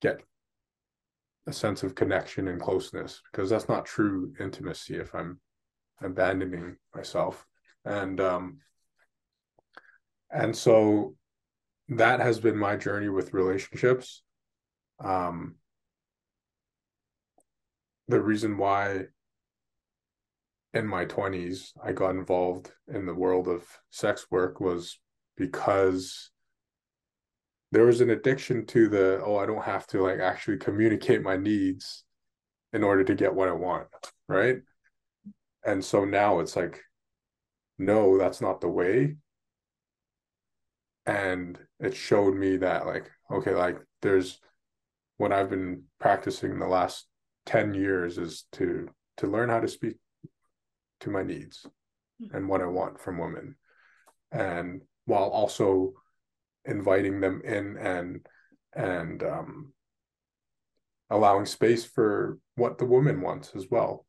get 0.00 0.20
a 1.46 1.52
sense 1.52 1.82
of 1.82 1.94
connection 1.94 2.48
and 2.48 2.60
closeness 2.60 3.20
because 3.30 3.50
that's 3.50 3.68
not 3.68 3.86
true 3.86 4.32
intimacy 4.40 4.96
if 4.96 5.14
I'm 5.14 5.40
abandoning 6.02 6.76
myself. 6.94 7.46
And 7.84 8.20
um 8.20 8.58
and 10.30 10.56
so 10.56 11.14
that 11.90 12.20
has 12.20 12.40
been 12.40 12.56
my 12.56 12.76
journey 12.76 13.08
with 13.08 13.34
relationships. 13.34 14.22
Um 15.02 15.56
the 18.08 18.20
reason 18.20 18.56
why 18.56 19.04
in 20.74 20.86
my 20.86 21.04
20s 21.04 21.72
I 21.82 21.92
got 21.92 22.10
involved 22.10 22.72
in 22.92 23.06
the 23.06 23.14
world 23.14 23.46
of 23.48 23.64
sex 23.90 24.26
work 24.30 24.60
was 24.60 24.98
because 25.36 26.30
there 27.72 27.86
was 27.86 28.00
an 28.00 28.10
addiction 28.10 28.66
to 28.66 28.88
the 28.88 29.22
oh 29.24 29.36
i 29.36 29.46
don't 29.46 29.64
have 29.64 29.86
to 29.86 30.02
like 30.02 30.18
actually 30.20 30.58
communicate 30.58 31.22
my 31.22 31.36
needs 31.36 32.04
in 32.72 32.82
order 32.82 33.04
to 33.04 33.14
get 33.14 33.34
what 33.34 33.48
i 33.48 33.52
want 33.52 33.88
right 34.28 34.58
and 35.64 35.84
so 35.84 36.04
now 36.04 36.40
it's 36.40 36.56
like 36.56 36.80
no 37.78 38.18
that's 38.18 38.40
not 38.40 38.60
the 38.60 38.68
way 38.68 39.16
and 41.06 41.58
it 41.78 41.94
showed 41.94 42.34
me 42.34 42.56
that 42.56 42.86
like 42.86 43.10
okay 43.30 43.54
like 43.54 43.78
there's 44.02 44.40
what 45.16 45.32
i've 45.32 45.50
been 45.50 45.82
practicing 45.98 46.58
the 46.58 46.66
last 46.66 47.06
10 47.46 47.74
years 47.74 48.18
is 48.18 48.44
to 48.52 48.88
to 49.16 49.26
learn 49.26 49.48
how 49.48 49.60
to 49.60 49.68
speak 49.68 49.96
to 51.00 51.10
my 51.10 51.22
needs 51.22 51.66
mm-hmm. 52.22 52.36
and 52.36 52.48
what 52.48 52.60
i 52.60 52.66
want 52.66 53.00
from 53.00 53.18
women 53.18 53.56
and 54.32 54.82
while 55.06 55.28
also 55.28 55.92
inviting 56.64 57.20
them 57.20 57.40
in 57.44 57.76
and 57.78 58.26
and 58.74 59.24
um, 59.24 59.72
allowing 61.10 61.44
space 61.44 61.84
for 61.84 62.38
what 62.54 62.78
the 62.78 62.84
woman 62.84 63.20
wants 63.20 63.52
as 63.56 63.66
well 63.70 64.06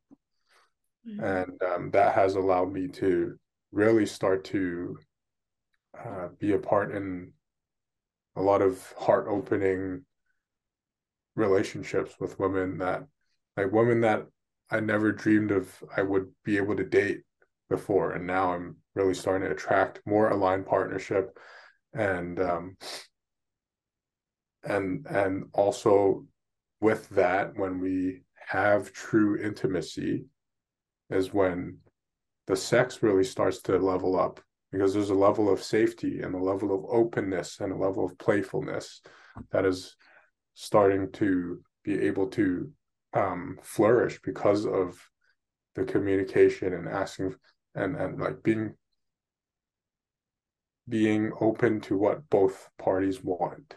mm-hmm. 1.08 1.24
and 1.24 1.60
um, 1.74 1.90
that 1.90 2.14
has 2.14 2.36
allowed 2.36 2.72
me 2.72 2.86
to 2.86 3.36
really 3.72 4.06
start 4.06 4.44
to 4.44 4.96
uh, 5.98 6.28
be 6.38 6.52
a 6.52 6.58
part 6.58 6.94
in 6.94 7.32
a 8.36 8.42
lot 8.42 8.62
of 8.62 8.92
heart 8.98 9.26
opening 9.28 10.04
relationships 11.36 12.14
with 12.20 12.38
women 12.38 12.78
that 12.78 13.04
like 13.56 13.72
women 13.72 14.00
that 14.00 14.26
I 14.70 14.80
never 14.80 15.12
dreamed 15.12 15.50
of 15.50 15.70
I 15.96 16.02
would 16.02 16.28
be 16.44 16.56
able 16.56 16.76
to 16.76 16.84
date 16.84 17.22
before. 17.68 18.12
And 18.12 18.26
now 18.26 18.52
I'm 18.52 18.76
really 18.94 19.14
starting 19.14 19.46
to 19.46 19.54
attract 19.54 20.00
more 20.06 20.30
aligned 20.30 20.66
partnership 20.66 21.38
and 21.94 22.40
um, 22.40 22.76
and 24.64 25.06
and 25.06 25.44
also 25.52 26.24
with 26.80 27.08
that 27.10 27.56
when 27.56 27.80
we 27.80 28.22
have 28.48 28.92
true 28.92 29.38
intimacy 29.38 30.26
is 31.10 31.32
when 31.32 31.78
the 32.46 32.56
sex 32.56 33.02
really 33.02 33.24
starts 33.24 33.62
to 33.62 33.78
level 33.78 34.18
up 34.18 34.40
because 34.72 34.94
there's 34.94 35.10
a 35.10 35.14
level 35.14 35.52
of 35.52 35.62
safety 35.62 36.22
and 36.22 36.34
a 36.34 36.38
level 36.38 36.74
of 36.74 36.84
openness 36.88 37.60
and 37.60 37.72
a 37.72 37.76
level 37.76 38.04
of 38.04 38.16
playfulness 38.18 39.02
that 39.50 39.66
is 39.66 39.94
starting 40.54 41.12
to 41.12 41.60
be 41.84 42.00
able 42.00 42.26
to 42.26 42.70
um, 43.12 43.58
flourish 43.62 44.18
because 44.22 44.64
of 44.66 44.98
the 45.74 45.84
communication 45.84 46.72
and 46.72 46.88
asking 46.88 47.34
and 47.74 47.96
and 47.96 48.20
like 48.20 48.42
being 48.42 48.74
being 50.88 51.32
open 51.40 51.80
to 51.80 51.96
what 51.96 52.28
both 52.28 52.68
parties 52.78 53.22
want 53.22 53.76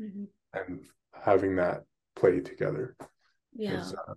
mm-hmm. 0.00 0.24
and 0.54 0.80
having 1.12 1.56
that 1.56 1.82
play 2.16 2.40
together 2.40 2.96
yeah. 3.54 3.84
uh, 4.08 4.14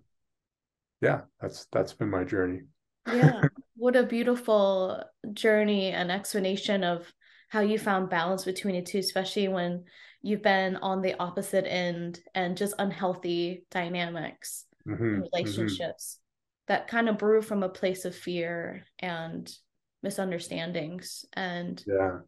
yeah 1.02 1.22
that's 1.40 1.68
that's 1.72 1.94
been 1.94 2.10
my 2.10 2.24
journey. 2.24 2.62
Yeah 3.08 3.42
what 3.84 3.98
a 3.98 4.04
beautiful 4.04 5.04
journey 5.34 5.90
and 5.90 6.10
explanation 6.10 6.86
of 6.86 7.12
how 7.50 7.60
you 7.60 7.78
found 7.78 8.10
balance 8.10 8.46
between 8.46 8.76
the 8.76 8.82
two 8.82 9.00
especially 9.00 9.50
when 9.50 9.84
you've 10.22 10.42
been 10.42 10.78
on 10.78 11.02
the 11.02 11.20
opposite 11.20 11.70
end 11.70 12.18
and 12.34 12.56
just 12.56 12.74
unhealthy 12.80 13.66
dynamics 13.70 14.64
mm-hmm. 14.88 15.04
mm-hmm. 15.04 15.22
relationships 15.24 16.18
mm-hmm. 16.18 16.74
that 16.74 16.88
kind 16.88 17.10
of 17.10 17.18
brew 17.18 17.42
from 17.42 17.62
a 17.62 17.68
place 17.68 18.06
of 18.06 18.16
fear 18.16 18.86
and 19.00 19.54
misunderstandings 20.02 21.26
and 21.34 21.84
yeah 21.86 22.20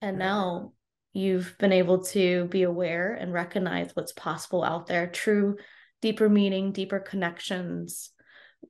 and 0.00 0.18
yeah. 0.18 0.24
now 0.24 0.72
you've 1.12 1.56
been 1.58 1.72
able 1.72 2.04
to 2.04 2.44
be 2.44 2.62
aware 2.62 3.12
and 3.12 3.32
recognize 3.32 3.90
what's 3.94 4.12
possible 4.12 4.62
out 4.62 4.86
there 4.86 5.08
true 5.08 5.56
deeper 6.00 6.28
meaning 6.28 6.70
deeper 6.70 7.00
connections 7.00 8.10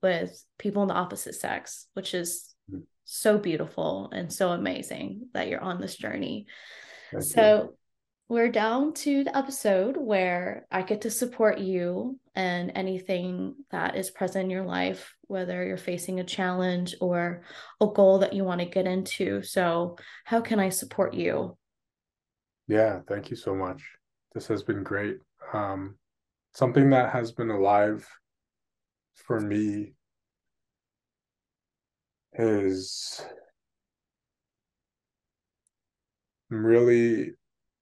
with 0.03 0.45
people 0.59 0.83
in 0.83 0.88
the 0.88 0.95
opposite 0.95 1.35
sex 1.35 1.87
which 1.95 2.15
is 2.15 2.55
mm-hmm. 2.71 2.83
so 3.05 3.38
beautiful 3.38 4.11
and 4.12 4.33
so 4.33 4.51
amazing 4.51 5.29
that 5.35 5.49
you're 5.49 5.61
on 5.61 5.81
this 5.81 5.97
journey 5.97 6.47
Thank 7.11 7.25
so 7.25 7.62
you. 7.62 7.77
we're 8.29 8.51
down 8.51 8.95
to 8.95 9.25
the 9.25 9.37
episode 9.37 9.97
where 9.97 10.67
I 10.71 10.83
get 10.83 11.03
to 11.03 11.11
support 11.11 11.59
you 11.59 12.19
and 12.35 12.73
anything 12.75 13.55
that 13.71 13.97
is 13.97 14.11
present 14.11 14.45
in 14.45 14.51
your 14.51 14.65
life, 14.65 15.15
whether 15.23 15.65
you're 15.65 15.77
facing 15.77 16.21
a 16.21 16.25
challenge 16.25 16.95
or 17.01 17.43
a 17.81 17.87
goal 17.87 18.21
that 18.21 18.33
you 18.33 18.45
want 18.45 18.61
to 18.61 18.67
get 18.67 18.87
into. 18.87 19.43
So, 19.43 19.97
how 20.25 20.41
can 20.41 20.59
I 20.59 20.71
support 20.71 21.12
you? 21.15 21.57
Yeah, 22.69 23.01
thank 23.07 23.29
you 23.31 23.37
so 23.37 23.55
much. 23.55 23.83
This 24.35 24.47
has 24.47 24.62
been 24.62 24.83
great. 24.83 25.19
Um, 25.53 25.97
something 26.55 26.91
that 26.91 27.12
has 27.12 27.33
been 27.33 27.51
alive 27.51 28.09
for 29.14 29.40
me 29.40 29.94
is 32.35 33.20
really 36.51 37.33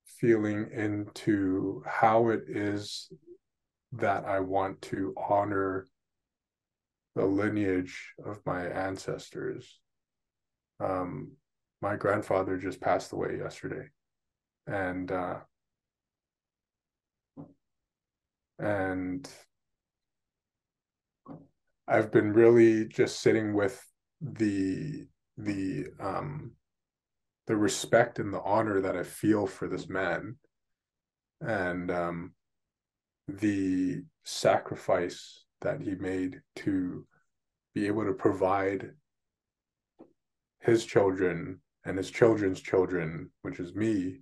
feeling 0.04 0.68
into 0.72 1.82
how 1.86 2.28
it 2.28 2.42
is 2.48 3.10
that 3.92 4.24
I 4.24 4.40
want 4.40 4.80
to 4.82 5.14
honor 5.16 5.86
the 7.16 7.24
lineage 7.24 8.12
of 8.24 8.40
my 8.46 8.66
ancestors. 8.66 9.80
Um, 10.78 11.32
my 11.82 11.96
grandfather 11.96 12.56
just 12.56 12.80
passed 12.80 13.12
away 13.12 13.38
yesterday, 13.38 13.88
and 14.66 15.10
uh, 15.10 15.38
and 18.58 19.28
I've 21.88 22.12
been 22.12 22.32
really 22.32 22.86
just 22.86 23.20
sitting 23.20 23.54
with 23.54 23.84
the 24.20 25.06
the 25.36 25.86
um 25.98 26.52
the 27.50 27.56
respect 27.56 28.20
and 28.20 28.32
the 28.32 28.40
honor 28.42 28.80
that 28.80 28.96
I 28.96 29.02
feel 29.02 29.44
for 29.44 29.66
this 29.66 29.88
man. 29.88 30.36
And 31.40 31.90
um, 31.90 32.34
the 33.26 34.02
sacrifice 34.24 35.44
that 35.60 35.80
he 35.80 35.96
made 35.96 36.42
to 36.56 37.04
be 37.74 37.88
able 37.88 38.04
to 38.04 38.12
provide 38.12 38.90
his 40.60 40.84
children 40.84 41.60
and 41.84 41.98
his 41.98 42.08
children's 42.08 42.60
children, 42.60 43.30
which 43.42 43.58
is 43.58 43.74
me, 43.74 44.20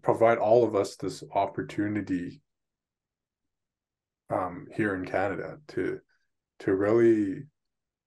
provide 0.00 0.38
all 0.38 0.64
of 0.64 0.74
us 0.74 0.96
this 0.96 1.22
opportunity 1.34 2.40
um, 4.30 4.66
here 4.74 4.94
in 4.94 5.04
Canada 5.04 5.58
to 5.68 6.00
to 6.60 6.74
really 6.74 7.44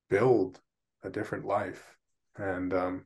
build 0.10 0.60
a 1.04 1.10
different 1.10 1.46
life. 1.46 1.96
And 2.36 2.74
um, 2.74 3.06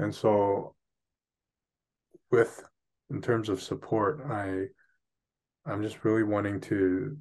and 0.00 0.14
so 0.14 0.74
with 2.30 2.62
in 3.10 3.20
terms 3.20 3.48
of 3.48 3.62
support 3.62 4.20
i 4.30 4.64
i'm 5.66 5.82
just 5.82 6.04
really 6.04 6.22
wanting 6.22 6.60
to 6.60 7.16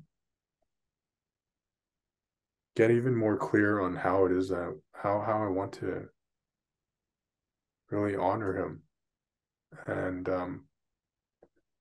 get 2.75 2.91
even 2.91 3.15
more 3.15 3.37
clear 3.37 3.81
on 3.81 3.95
how 3.95 4.25
it 4.25 4.31
is 4.31 4.49
that 4.49 4.73
how 4.93 5.21
how 5.25 5.43
i 5.43 5.47
want 5.47 5.73
to 5.73 6.05
really 7.91 8.15
honor 8.15 8.55
him 8.55 8.81
and 9.87 10.29
um 10.29 10.65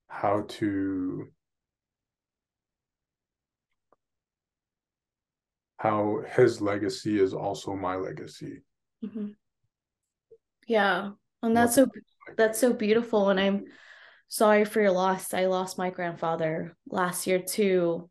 how 0.08 0.42
to 0.48 1.28
how 5.76 6.22
his 6.34 6.60
legacy 6.60 7.20
is 7.20 7.32
also 7.32 7.74
my 7.74 7.94
legacy 7.94 8.62
mm-hmm. 9.04 9.28
Yeah. 10.68 11.12
And 11.42 11.56
that's 11.56 11.74
so 11.74 11.86
that's 12.36 12.60
so 12.60 12.72
beautiful 12.72 13.30
and 13.30 13.40
I'm 13.40 13.64
sorry 14.28 14.64
for 14.64 14.80
your 14.80 14.92
loss. 14.92 15.32
I 15.32 15.46
lost 15.46 15.78
my 15.78 15.90
grandfather 15.90 16.76
last 16.88 17.26
year 17.26 17.40
too 17.40 18.10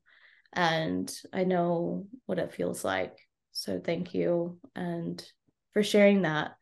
and 0.51 1.13
I 1.31 1.43
know 1.43 2.07
what 2.25 2.39
it 2.39 2.51
feels 2.51 2.83
like. 2.83 3.15
So 3.51 3.79
thank 3.79 4.13
you 4.13 4.59
and 4.75 5.23
for 5.71 5.83
sharing 5.83 6.23
that. 6.23 6.55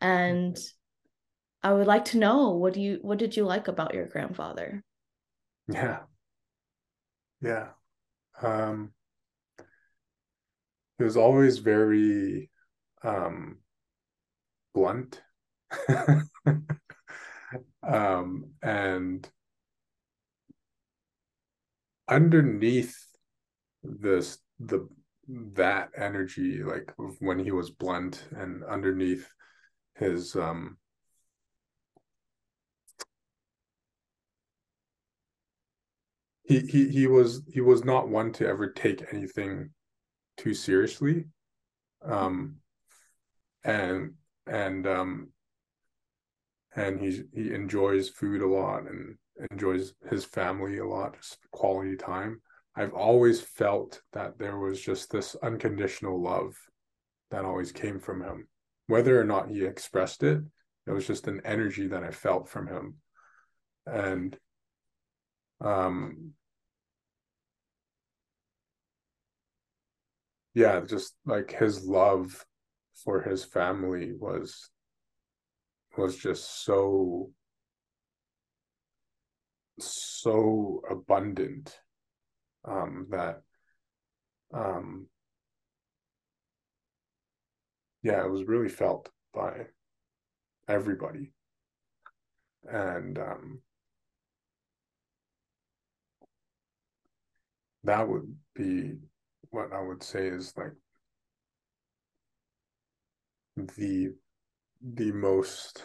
And 0.00 0.56
I 1.62 1.72
would 1.72 1.86
like 1.86 2.06
to 2.06 2.18
know 2.18 2.50
what 2.50 2.74
do 2.74 2.80
you 2.80 2.98
what 3.02 3.18
did 3.18 3.36
you 3.36 3.44
like 3.44 3.68
about 3.68 3.94
your 3.94 4.06
grandfather? 4.06 4.82
Yeah. 5.68 6.00
Yeah. 7.40 7.68
Um 8.40 8.92
he 10.98 11.04
was 11.04 11.16
always 11.16 11.58
very 11.58 12.50
um 13.02 13.58
blunt 14.74 15.20
um, 17.82 18.50
and 18.62 19.28
underneath 22.08 22.96
this 23.82 24.38
the 24.60 24.88
that 25.54 25.90
energy 25.96 26.62
like 26.62 26.92
when 27.20 27.38
he 27.38 27.50
was 27.50 27.70
blunt 27.70 28.24
and 28.36 28.62
underneath 28.64 29.26
his 29.94 30.36
um 30.36 30.76
he 36.44 36.60
he 36.60 36.88
he 36.88 37.06
was 37.06 37.42
he 37.52 37.60
was 37.60 37.84
not 37.84 38.08
one 38.08 38.32
to 38.32 38.46
ever 38.46 38.70
take 38.70 39.04
anything 39.12 39.70
too 40.36 40.54
seriously 40.54 41.26
um 42.04 42.56
and 43.64 44.14
and 44.46 44.86
um 44.86 45.28
and 46.74 47.00
he's 47.00 47.22
he 47.32 47.52
enjoys 47.52 48.08
food 48.08 48.42
a 48.42 48.46
lot 48.46 48.82
and 48.88 49.16
enjoys 49.50 49.94
his 50.10 50.24
family 50.24 50.78
a 50.78 50.86
lot, 50.86 51.16
just 51.16 51.38
quality 51.50 51.96
time. 51.96 52.40
I've 52.76 52.94
always 52.94 53.40
felt 53.40 54.00
that 54.12 54.38
there 54.38 54.58
was 54.58 54.80
just 54.80 55.10
this 55.10 55.36
unconditional 55.42 56.20
love 56.20 56.56
that 57.30 57.44
always 57.44 57.72
came 57.72 57.98
from 57.98 58.22
him. 58.22 58.48
Whether 58.86 59.20
or 59.20 59.24
not 59.24 59.50
he 59.50 59.64
expressed 59.64 60.22
it, 60.22 60.42
it 60.86 60.90
was 60.90 61.06
just 61.06 61.28
an 61.28 61.42
energy 61.44 61.86
that 61.88 62.02
I 62.02 62.10
felt 62.10 62.48
from 62.48 62.66
him. 62.66 62.96
And 63.86 64.36
um 65.62 66.34
yeah, 70.54 70.80
just 70.80 71.14
like 71.24 71.52
his 71.52 71.84
love 71.84 72.44
for 73.04 73.22
his 73.22 73.44
family 73.44 74.12
was 74.12 74.68
was 75.96 76.16
just 76.16 76.64
so 76.64 77.30
so 79.78 80.80
abundant 80.90 81.76
um 82.64 83.06
that 83.10 83.42
um 84.54 85.06
yeah 88.02 88.24
it 88.24 88.30
was 88.30 88.44
really 88.44 88.68
felt 88.68 89.08
by 89.32 89.66
everybody. 90.68 91.32
And 92.64 93.18
um 93.18 93.60
that 97.84 98.08
would 98.08 98.34
be 98.54 98.94
what 99.50 99.72
I 99.72 99.80
would 99.80 100.02
say 100.02 100.28
is 100.28 100.54
like 100.56 100.72
the 103.56 104.14
the 104.80 105.12
most 105.12 105.84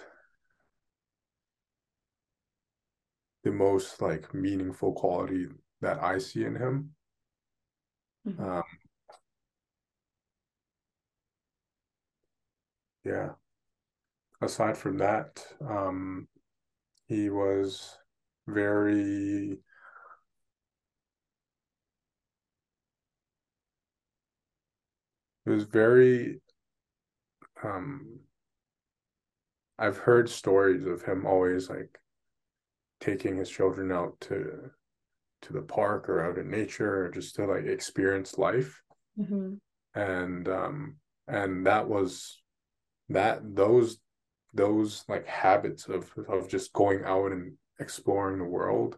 the 3.43 3.51
most 3.51 4.01
like 4.01 4.33
meaningful 4.33 4.93
quality 4.93 5.47
that 5.81 6.01
I 6.03 6.17
see 6.17 6.43
in 6.43 6.55
him. 6.55 6.91
Mm-hmm. 8.27 8.43
Um, 8.43 8.63
yeah. 13.05 13.29
Aside 14.41 14.77
from 14.77 14.97
that, 14.97 15.43
um, 15.67 16.27
he 17.07 17.29
was 17.29 17.97
very 18.47 19.57
he 25.47 25.53
was 25.53 25.63
very 25.63 26.41
um 27.63 28.19
I've 29.79 29.97
heard 29.97 30.29
stories 30.29 30.85
of 30.85 31.03
him 31.03 31.25
always 31.25 31.69
like 31.69 31.99
taking 32.99 33.37
his 33.37 33.49
children 33.49 33.91
out 33.91 34.19
to 34.21 34.71
to 35.43 35.53
the 35.53 35.61
park 35.61 36.09
or 36.09 36.25
out 36.25 36.37
in 36.37 36.49
nature 36.49 37.05
or 37.05 37.09
just 37.11 37.35
to 37.35 37.45
like 37.45 37.65
experience 37.65 38.37
life. 38.37 38.81
Mm-hmm. 39.17 39.53
And 39.95 40.49
um 40.49 40.97
and 41.27 41.65
that 41.65 41.87
was 41.87 42.41
that 43.09 43.39
those 43.55 43.99
those 44.53 45.05
like 45.07 45.27
habits 45.27 45.87
of 45.87 46.11
of 46.27 46.49
just 46.49 46.73
going 46.73 47.05
out 47.05 47.31
and 47.31 47.53
exploring 47.79 48.39
the 48.39 48.45
world 48.45 48.97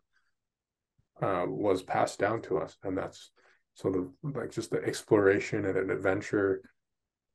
uh 1.22 1.46
was 1.48 1.84
passed 1.84 2.18
down 2.18 2.42
to 2.42 2.58
us 2.58 2.78
and 2.84 2.98
that's 2.98 3.32
so 3.80 3.90
the 3.90 4.30
like 4.38 4.52
just 4.52 4.72
the 4.72 4.84
exploration 4.84 5.64
and 5.64 5.78
an 5.78 5.90
adventure 5.90 6.62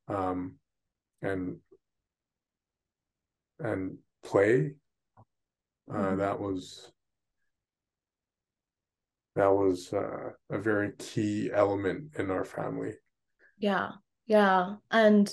um, 0.08 0.56
and 1.22 1.56
and 3.58 3.96
play. 4.22 4.74
Uh, 5.90 5.96
mm-hmm. 5.96 6.18
That 6.18 6.38
was 6.38 6.92
that 9.36 9.50
was 9.50 9.90
uh, 9.94 10.32
a 10.50 10.58
very 10.58 10.92
key 10.98 11.50
element 11.50 12.10
in 12.18 12.30
our 12.30 12.44
family. 12.44 12.92
Yeah, 13.56 13.92
yeah, 14.26 14.74
and 14.90 15.32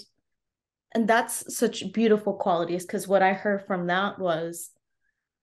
and 0.94 1.10
that's 1.10 1.58
such 1.58 1.92
beautiful 1.92 2.36
qualities 2.36 2.86
because 2.86 3.06
what 3.06 3.22
I 3.22 3.34
heard 3.34 3.68
from 3.68 3.88
that 3.88 4.18
was, 4.18 4.70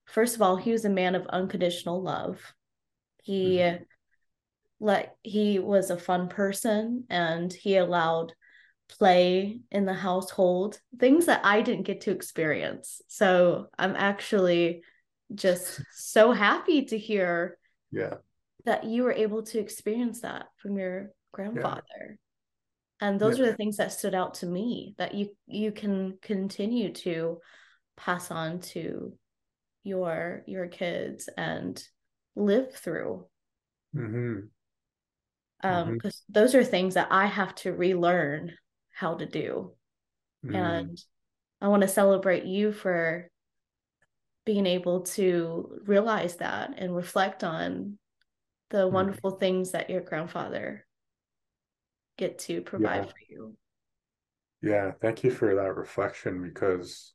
first 0.07 0.35
of 0.35 0.41
all, 0.41 0.57
he 0.57 0.73
was 0.73 0.87
a 0.87 0.91
man 0.91 1.15
of 1.15 1.27
unconditional 1.27 2.03
love. 2.03 2.41
He 3.23 3.59
mm-hmm. 3.59 3.83
Let 4.81 5.17
he 5.23 5.59
was 5.59 5.91
a 5.91 5.99
fun 5.99 6.29
person 6.29 7.05
and 7.11 7.53
he 7.53 7.77
allowed 7.77 8.33
play 8.89 9.61
in 9.71 9.85
the 9.85 9.95
household, 9.95 10.81
things 10.99 11.27
that 11.27 11.45
I 11.45 11.63
didn't 11.63 11.87
get 11.87 12.03
to 12.03 12.11
experience. 12.11 13.03
So 13.09 13.67
I'm 13.79 13.95
actually 13.97 14.83
just 15.35 15.83
so 15.93 16.33
happy 16.33 16.87
to 16.87 16.99
hear 16.99 17.59
yeah 17.91 18.15
that 18.65 18.85
you 18.85 19.03
were 19.03 19.13
able 19.13 19.43
to 19.43 19.59
experience 19.59 20.21
that 20.21 20.47
from 20.59 20.77
your 20.79 21.11
grandfather. 21.33 21.83
Yeah. 22.01 22.15
And 23.01 23.21
those 23.21 23.39
yeah. 23.39 23.45
are 23.45 23.51
the 23.51 23.57
things 23.57 23.77
that 23.77 23.93
stood 23.93 24.15
out 24.15 24.35
to 24.35 24.47
me 24.47 24.95
that 24.99 25.15
you 25.15 25.31
you 25.47 25.73
can 25.73 26.19
continue 26.21 26.93
to 26.95 27.39
pass 27.97 28.31
on 28.31 28.61
to 28.61 29.15
your 29.85 30.43
your 30.47 30.67
kids 30.67 31.29
and 31.37 31.83
live 32.37 32.75
through. 32.75 33.27
Mm-hmm. 33.97 34.47
Um, 35.63 35.95
because 35.95 36.15
mm-hmm. 36.15 36.33
those 36.41 36.55
are 36.55 36.65
things 36.65 36.95
that 36.95 37.09
I 37.11 37.27
have 37.27 37.55
to 37.57 37.73
relearn 37.73 38.53
how 38.93 39.15
to 39.15 39.27
do. 39.27 39.73
Mm. 40.45 40.55
And 40.55 41.01
I 41.61 41.69
want 41.69 41.83
to 41.83 41.89
celebrate 41.89 42.45
you 42.45 42.73
for 42.73 43.29
being 44.45 44.67
able 44.67 45.03
to 45.03 45.81
realize 45.85 46.37
that 46.37 46.75
and 46.79 46.95
reflect 46.95 47.43
on 47.45 47.99
the 48.71 48.89
mm. 48.89 48.93
wonderful 48.93 49.33
things 49.33 49.73
that 49.73 49.91
your 49.91 50.01
grandfather 50.01 50.87
get 52.17 52.39
to 52.41 52.61
provide 52.61 53.05
yeah. 53.05 53.11
for 53.11 53.19
you. 53.29 53.57
Yeah, 54.63 54.91
thank 55.01 55.23
you 55.23 55.31
for 55.31 55.55
that 55.55 55.77
reflection 55.77 56.43
because 56.43 57.13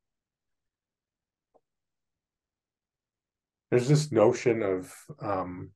there's 3.69 3.87
this 3.87 4.11
notion 4.11 4.61
of 4.61 4.93
um 5.19 5.71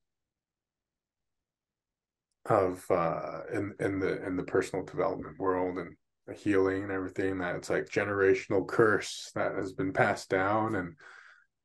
of 2.48 2.84
uh 2.90 3.40
in 3.52 3.74
in 3.80 3.98
the 4.00 4.24
in 4.26 4.36
the 4.36 4.42
personal 4.42 4.84
development 4.84 5.38
world 5.38 5.78
and 5.78 5.94
healing 6.36 6.82
and 6.82 6.92
everything 6.92 7.38
that 7.38 7.56
it's 7.56 7.70
like 7.70 7.88
generational 7.88 8.66
curse 8.66 9.30
that 9.34 9.54
has 9.54 9.72
been 9.72 9.92
passed 9.92 10.28
down 10.28 10.74
and 10.74 10.94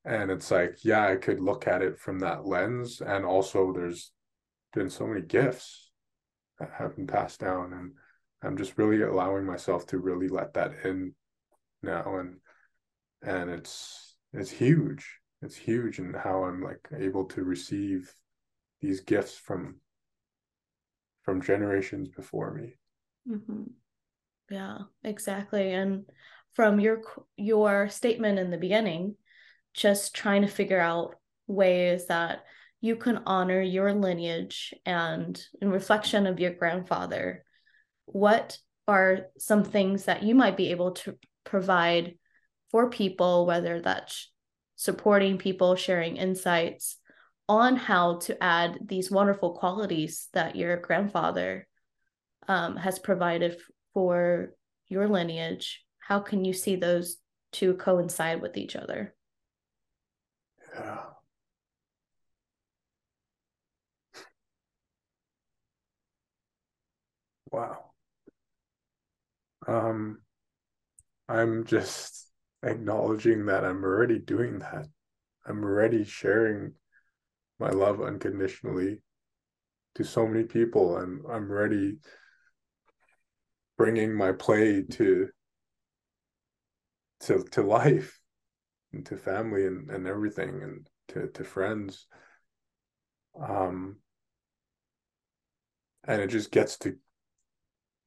and 0.06 0.32
it's 0.32 0.52
like 0.52 0.78
yeah 0.84 1.08
i 1.08 1.16
could 1.16 1.40
look 1.40 1.68
at 1.68 1.82
it 1.82 1.98
from 1.98 2.20
that 2.20 2.46
lens. 2.46 3.02
And 3.02 3.26
also 3.26 3.74
there's 3.74 4.12
been 4.74 4.90
so 4.90 5.06
many 5.06 5.22
gifts 5.22 5.92
that 6.60 6.72
have 6.78 6.96
been 6.96 7.08
passed 7.08 7.40
down 7.40 7.74
and 7.74 7.92
i'm 8.42 8.58
just 8.58 8.78
really 8.78 9.02
allowing 9.02 9.46
myself 9.46 9.86
to 9.88 9.98
really 9.98 10.28
let 10.28 10.54
that 10.54 10.72
in 10.86 11.14
now 11.82 12.18
and 12.18 12.38
and 13.22 13.50
it's 13.50 14.16
it's 14.34 14.52
huge. 14.52 15.20
It's 15.42 15.56
huge 15.56 16.00
and 16.00 16.16
how 16.16 16.44
i'm 16.46 16.62
like 16.62 16.88
able 16.98 17.26
to 17.26 17.44
receive 17.44 18.14
these 18.82 19.02
gifts 19.02 19.36
from 19.36 19.76
from 21.24 21.42
generations 21.42 22.10
before 22.10 22.54
me. 22.54 22.76
Mm-hmm. 23.28 23.64
Yeah, 24.50 24.80
exactly. 25.04 25.72
And 25.72 26.06
from 26.54 26.80
your 26.80 27.02
your 27.36 27.90
statement 27.90 28.40
in 28.40 28.52
the 28.52 28.58
beginning, 28.58 29.16
just 29.74 30.14
trying 30.14 30.44
to 30.44 30.48
figure 30.48 30.80
out 30.80 31.16
ways 31.48 32.08
that 32.08 32.44
you 32.82 32.96
can 32.96 33.24
honor 33.26 33.62
your 33.62 33.94
lineage 33.94 34.74
and 34.86 35.42
in 35.62 35.70
reflection 35.70 36.28
of 36.28 36.40
your 36.40 36.54
grandfather, 36.54 37.46
what 38.06 38.58
are 38.88 39.28
some 39.38 39.64
things 39.64 40.06
that 40.06 40.24
you 40.24 40.36
might 40.36 40.58
be 40.58 40.72
able 40.72 40.92
to 40.92 41.18
provide 41.46 42.18
for 42.70 42.90
people, 42.90 43.46
whether 43.46 43.80
that's 43.80 44.32
supporting 44.76 45.38
people, 45.38 45.76
sharing 45.76 46.18
insights, 46.18 46.98
on 47.54 47.76
how 47.76 48.18
to 48.18 48.44
add 48.44 48.80
these 48.84 49.12
wonderful 49.12 49.52
qualities 49.54 50.28
that 50.34 50.56
your 50.56 50.76
grandfather 50.78 51.68
um, 52.48 52.76
has 52.76 52.98
provided 52.98 53.60
for 53.94 54.56
your 54.88 55.08
lineage. 55.08 55.86
How 56.00 56.20
can 56.20 56.44
you 56.44 56.54
see 56.54 56.76
those 56.76 57.18
two 57.52 57.76
coincide 57.76 58.42
with 58.42 58.58
each 58.58 58.76
other? 58.76 59.14
Yeah. 60.74 61.02
Wow. 67.52 67.92
Um 69.68 70.20
i'm 71.30 71.64
just 71.66 72.28
acknowledging 72.64 73.46
that 73.46 73.64
i'm 73.64 73.84
already 73.84 74.20
doing 74.20 74.60
that. 74.60 74.88
I'm 75.46 75.64
already 75.64 76.04
sharing 76.04 76.74
my 77.64 77.70
love 77.70 78.02
unconditionally 78.02 78.98
to 79.96 80.04
so 80.04 80.28
many 80.28 80.44
people. 80.44 80.98
I'm 80.98 81.24
I'm 81.32 81.50
ready 81.50 81.96
bringing 83.78 84.14
my 84.14 84.34
play 84.34 84.84
to 84.84 85.30
to 87.22 87.46
to 87.52 87.62
life 87.62 88.20
and 88.92 89.06
to 89.06 89.16
family 89.16 89.66
and, 89.66 89.90
and 89.90 90.06
everything 90.06 90.62
and 90.62 90.88
to, 91.10 91.30
to 91.30 91.44
friends. 91.46 92.06
Um 93.42 93.98
and 96.04 96.22
it 96.22 96.28
just 96.28 96.52
gets 96.52 96.78
to 96.80 96.98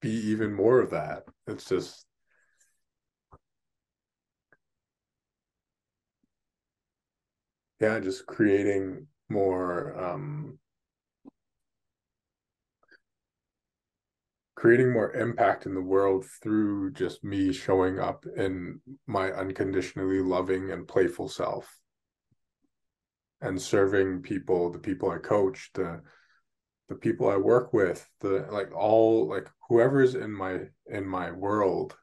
be 0.02 0.10
even 0.10 0.52
more 0.52 0.80
of 0.80 0.90
that. 0.90 1.24
It's 1.46 1.66
just 1.66 2.04
yeah, 7.80 7.98
just 8.00 8.26
creating 8.26 9.06
more 9.28 9.96
um, 10.02 10.58
creating 14.54 14.92
more 14.92 15.12
impact 15.12 15.66
in 15.66 15.74
the 15.74 15.80
world 15.80 16.24
through 16.42 16.92
just 16.92 17.22
me 17.22 17.52
showing 17.52 17.98
up 17.98 18.24
in 18.36 18.80
my 19.06 19.30
unconditionally 19.32 20.20
loving 20.20 20.70
and 20.70 20.88
playful 20.88 21.28
self. 21.28 21.78
And 23.42 23.60
serving 23.60 24.22
people 24.22 24.72
the 24.72 24.78
people 24.78 25.10
i 25.10 25.18
coach 25.18 25.70
the 25.74 26.00
the 26.88 26.94
people 26.94 27.28
i 27.28 27.36
work 27.36 27.74
with 27.74 28.08
the 28.20 28.46
like 28.50 28.74
all 28.74 29.28
like 29.28 29.46
whoever's 29.68 30.14
in 30.14 30.32
my 30.32 30.60
in 30.86 31.06
my 31.06 31.30
world 31.30 31.94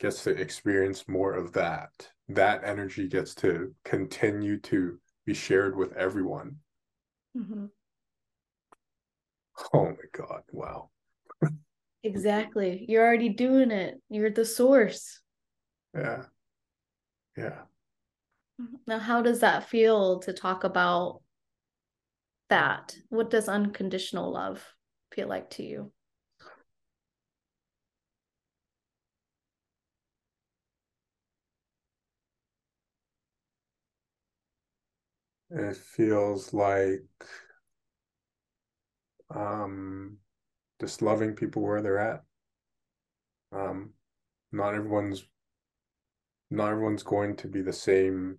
gets 0.00 0.24
to 0.24 0.30
experience 0.30 1.08
more 1.08 1.34
of 1.34 1.52
that. 1.52 1.90
That 2.28 2.62
energy 2.64 3.08
gets 3.08 3.34
to 3.36 3.74
continue 3.84 4.60
to 4.60 4.98
be 5.26 5.34
shared 5.34 5.76
with 5.76 5.92
everyone 5.92 6.56
Mm-hmm. 7.36 7.66
Oh 9.74 9.84
my 9.84 9.94
God. 10.12 10.42
Wow. 10.52 10.90
exactly. 12.02 12.84
You're 12.88 13.04
already 13.04 13.28
doing 13.30 13.70
it. 13.70 14.00
You're 14.08 14.30
the 14.30 14.44
source. 14.44 15.20
Yeah. 15.94 16.24
Yeah. 17.36 17.62
Now, 18.86 18.98
how 18.98 19.22
does 19.22 19.40
that 19.40 19.68
feel 19.68 20.18
to 20.20 20.32
talk 20.32 20.64
about 20.64 21.22
that? 22.48 22.96
What 23.08 23.30
does 23.30 23.48
unconditional 23.48 24.32
love 24.32 24.64
feel 25.12 25.28
like 25.28 25.50
to 25.50 25.62
you? 25.62 25.92
It 35.50 35.76
feels 35.76 36.52
like 36.52 37.04
um, 39.34 40.18
just 40.80 41.02
loving 41.02 41.34
people 41.34 41.62
where 41.62 41.80
they're 41.80 41.98
at. 41.98 42.22
Um, 43.52 43.90
not 44.52 44.74
everyone's 44.74 45.24
not 46.50 46.70
everyone's 46.70 47.02
going 47.02 47.36
to 47.36 47.48
be 47.48 47.62
the 47.62 47.72
same 47.72 48.38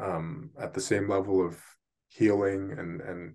um, 0.00 0.50
at 0.60 0.74
the 0.74 0.80
same 0.80 1.08
level 1.08 1.44
of 1.44 1.60
healing 2.08 2.72
and 2.78 3.00
and 3.00 3.34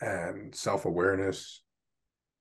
and 0.00 0.54
self-awareness 0.54 1.62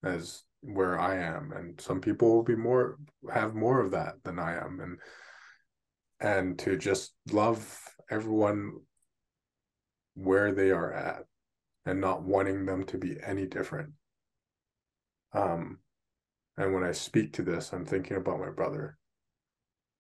as 0.04 0.44
where 0.62 1.00
I 1.00 1.18
am 1.18 1.52
and 1.56 1.80
some 1.80 2.02
people 2.02 2.36
will 2.36 2.44
be 2.44 2.56
more 2.56 2.98
have 3.32 3.54
more 3.54 3.80
of 3.80 3.92
that 3.92 4.16
than 4.24 4.40
I 4.40 4.58
am 4.58 4.80
and 4.82 4.98
and 6.20 6.60
to 6.60 6.78
just 6.78 7.14
love 7.32 7.80
everyone 8.10 8.74
where 10.20 10.52
they 10.52 10.72
are 10.72 10.92
at 10.94 11.26
and 11.86 12.02
not 12.02 12.24
wanting 12.24 12.66
them 12.66 12.84
to 12.86 12.98
be 12.98 13.18
any 13.26 13.46
different. 13.46 13.92
Um, 15.34 15.80
and 16.58 16.74
when 16.74 16.84
I 16.84 16.92
speak 16.92 17.34
to 17.34 17.42
this, 17.42 17.72
I'm 17.72 17.86
thinking 17.86 18.18
about 18.18 18.40
my 18.40 18.50
brother. 18.50 18.98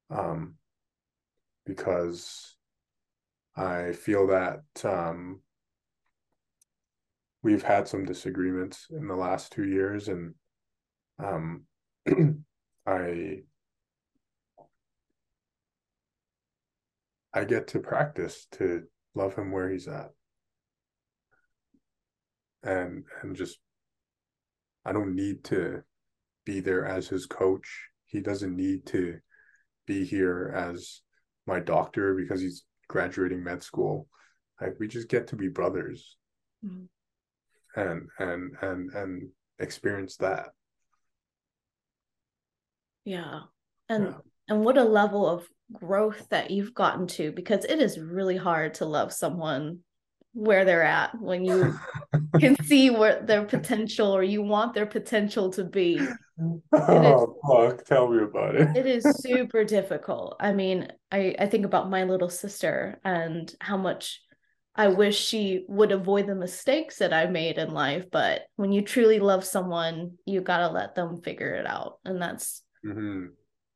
Um, 0.09 0.55
because 1.65 2.55
I 3.55 3.93
feel 3.93 4.27
that 4.27 4.63
um, 4.83 5.41
we've 7.43 7.63
had 7.63 7.87
some 7.87 8.05
disagreements 8.05 8.87
in 8.89 9.07
the 9.07 9.15
last 9.15 9.51
two 9.51 9.65
years, 9.65 10.07
and 10.07 10.33
um, 11.23 11.63
I 12.87 13.43
I 17.33 17.45
get 17.45 17.67
to 17.67 17.79
practice 17.79 18.47
to 18.53 18.83
love 19.15 19.35
him 19.35 19.51
where 19.51 19.69
he's 19.69 19.87
at, 19.87 20.09
and 22.63 23.03
and 23.21 23.35
just 23.35 23.59
I 24.85 24.91
don't 24.91 25.15
need 25.15 25.43
to 25.45 25.83
be 26.45 26.59
there 26.59 26.85
as 26.85 27.07
his 27.07 27.25
coach. 27.25 27.89
He 28.05 28.21
doesn't 28.21 28.55
need 28.55 28.85
to 28.87 29.19
be 29.85 30.05
here 30.05 30.53
as 30.55 31.01
my 31.45 31.59
doctor 31.59 32.15
because 32.15 32.41
he's 32.41 32.63
graduating 32.87 33.43
med 33.43 33.63
school. 33.63 34.07
Like 34.61 34.75
we 34.79 34.87
just 34.87 35.09
get 35.09 35.27
to 35.27 35.35
be 35.35 35.47
brothers. 35.47 36.17
Mm-hmm. 36.65 37.79
And 37.79 38.07
and 38.17 38.51
and 38.61 38.91
and 38.93 39.29
experience 39.59 40.17
that. 40.17 40.47
Yeah. 43.05 43.41
And 43.87 44.05
yeah. 44.05 44.13
And 44.49 44.65
what 44.65 44.77
a 44.77 44.83
level 44.83 45.27
of 45.27 45.47
growth 45.71 46.27
that 46.29 46.51
you've 46.51 46.73
gotten 46.73 47.07
to 47.07 47.31
because 47.31 47.63
it 47.65 47.79
is 47.79 47.99
really 47.99 48.37
hard 48.37 48.73
to 48.75 48.85
love 48.85 49.13
someone 49.13 49.79
where 50.33 50.65
they're 50.65 50.83
at 50.83 51.19
when 51.19 51.43
you 51.43 51.77
can 52.39 52.55
see 52.63 52.89
what 52.89 53.27
their 53.27 53.45
potential 53.45 54.11
or 54.11 54.23
you 54.23 54.41
want 54.41 54.73
their 54.73 54.85
potential 54.85 55.51
to 55.51 55.63
be. 55.63 55.99
Oh, 56.71 57.35
fuck. 57.47 57.83
Tell 57.85 58.07
me 58.09 58.23
about 58.23 58.55
it. 58.55 58.75
it 58.75 58.85
is 58.85 59.03
super 59.21 59.63
difficult. 59.63 60.37
I 60.39 60.53
mean, 60.53 60.87
I, 61.11 61.35
I 61.37 61.47
think 61.47 61.65
about 61.65 61.89
my 61.89 62.03
little 62.03 62.29
sister 62.29 62.99
and 63.03 63.53
how 63.59 63.77
much 63.77 64.21
I 64.75 64.87
wish 64.87 65.19
she 65.19 65.65
would 65.67 65.91
avoid 65.91 66.27
the 66.27 66.35
mistakes 66.35 66.99
that 66.99 67.11
I 67.11 67.25
made 67.25 67.57
in 67.57 67.71
life. 67.71 68.05
But 68.11 68.43
when 68.55 68.71
you 68.71 68.81
truly 68.81 69.19
love 69.19 69.43
someone, 69.43 70.17
you 70.25 70.41
got 70.41 70.59
to 70.59 70.69
let 70.69 70.95
them 70.95 71.21
figure 71.21 71.53
it 71.55 71.65
out. 71.65 71.99
And 72.05 72.21
that's, 72.21 72.61
mm-hmm. 72.85 73.25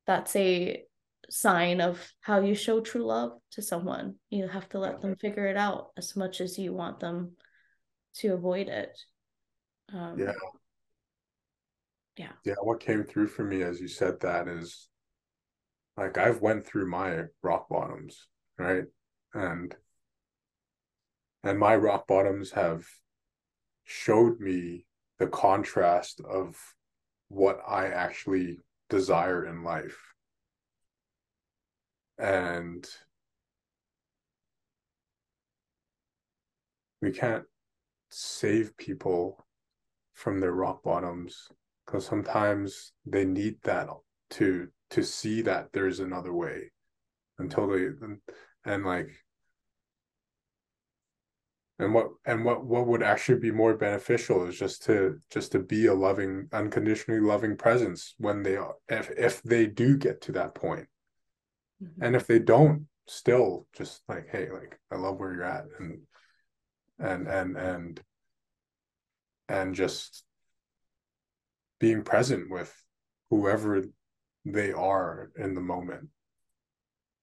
That's 0.06 0.36
a 0.36 0.84
sign 1.30 1.82
of 1.82 2.00
how 2.22 2.42
you 2.42 2.56
show 2.56 2.82
true 2.82 3.06
love 3.06 3.32
to 3.52 3.62
someone. 3.62 4.16
You 4.30 4.48
have 4.48 4.70
to 4.70 4.80
let 4.80 5.02
them 5.02 5.16
figure 5.16 5.48
it 5.48 5.58
out 5.58 5.92
as 5.98 6.16
much 6.16 6.42
as 6.42 6.58
you 6.58 6.74
want 6.74 7.00
them 7.00 7.34
to 8.16 8.34
avoid 8.34 8.68
it. 8.68 8.98
Um, 9.94 10.20
yeah. 10.20 10.34
Yeah. 12.18 12.32
Yeah. 12.46 12.56
What 12.62 12.80
came 12.80 13.04
through 13.04 13.28
for 13.28 13.44
me 13.44 13.64
as 13.64 13.80
you 13.80 13.88
said 13.88 14.20
that 14.22 14.48
is 14.48 14.88
like 15.98 16.18
I've 16.18 16.42
went 16.42 16.66
through 16.66 16.90
my 16.90 17.24
rock 17.42 17.70
bottoms, 17.70 18.28
right? 18.58 18.86
And 19.34 19.76
and 21.44 21.60
my 21.60 21.76
rock 21.76 22.08
bottoms 22.08 22.52
have 22.52 22.86
showed 23.84 24.40
me 24.40 24.86
the 25.20 25.28
contrast 25.28 26.22
of 26.22 26.56
what 27.28 27.60
I 27.68 27.88
actually 27.88 28.60
desire 28.94 29.46
in 29.46 29.64
life. 29.64 29.98
And 32.20 32.88
we 37.02 37.12
can't 37.12 37.46
save 38.12 38.78
people 38.78 39.46
from 40.14 40.40
their 40.40 40.52
rock 40.52 40.84
bottoms 40.84 41.50
because 41.86 42.06
sometimes 42.06 42.94
they 43.04 43.26
need 43.26 43.56
that 43.64 43.90
to 44.30 44.68
to 44.92 45.04
see 45.04 45.42
that 45.42 45.70
there's 45.74 46.00
another 46.00 46.32
way 46.32 46.72
until 47.40 47.68
they 47.68 47.86
and, 47.86 48.20
and 48.64 48.86
like 48.86 49.10
and 51.80 51.94
what 51.94 52.10
and 52.26 52.46
what 52.46 52.64
what 52.64 52.86
would 52.88 53.04
actually 53.04 53.40
be 53.40 53.52
more 53.52 53.76
beneficial 53.76 54.46
is 54.46 54.58
just 54.58 54.84
to 54.84 55.20
just 55.32 55.52
to 55.52 55.60
be 55.60 55.88
a 55.88 55.94
loving 55.94 56.48
unconditionally 56.52 57.20
loving 57.20 57.58
presence 57.58 58.14
when 58.18 58.44
they 58.44 58.56
are 58.56 58.76
if 58.90 59.10
if 59.18 59.42
they 59.44 59.66
do 59.66 59.98
get 59.98 60.22
to 60.22 60.32
that 60.32 60.54
point 60.54 60.88
Mm-hmm. 61.84 62.04
And 62.04 62.16
if 62.16 62.28
they 62.28 62.40
don't, 62.40 62.88
still 63.08 63.68
just 63.76 64.02
like, 64.08 64.28
hey, 64.32 64.50
like 64.52 64.80
I 64.92 64.96
love 64.96 65.20
where 65.20 65.34
you're 65.34 65.44
at 65.44 65.66
and 65.80 66.02
and 67.00 67.28
and 67.28 67.58
and 67.58 68.02
and 69.50 69.76
just 69.76 70.24
being 71.80 72.04
present 72.04 72.50
with 72.50 72.74
whoever 73.30 73.84
they 74.46 74.72
are 74.72 75.32
in 75.38 75.54
the 75.54 75.62
moment 75.62 76.10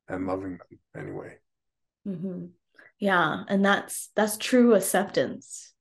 and 0.08 0.26
loving 0.26 0.58
them 0.58 0.78
anyway. 0.96 1.36
Mm-hmm. 2.06 2.46
Yeah, 3.00 3.42
and 3.48 3.64
that's 3.64 4.10
that's 4.14 4.36
true 4.36 4.74
acceptance. 4.74 5.72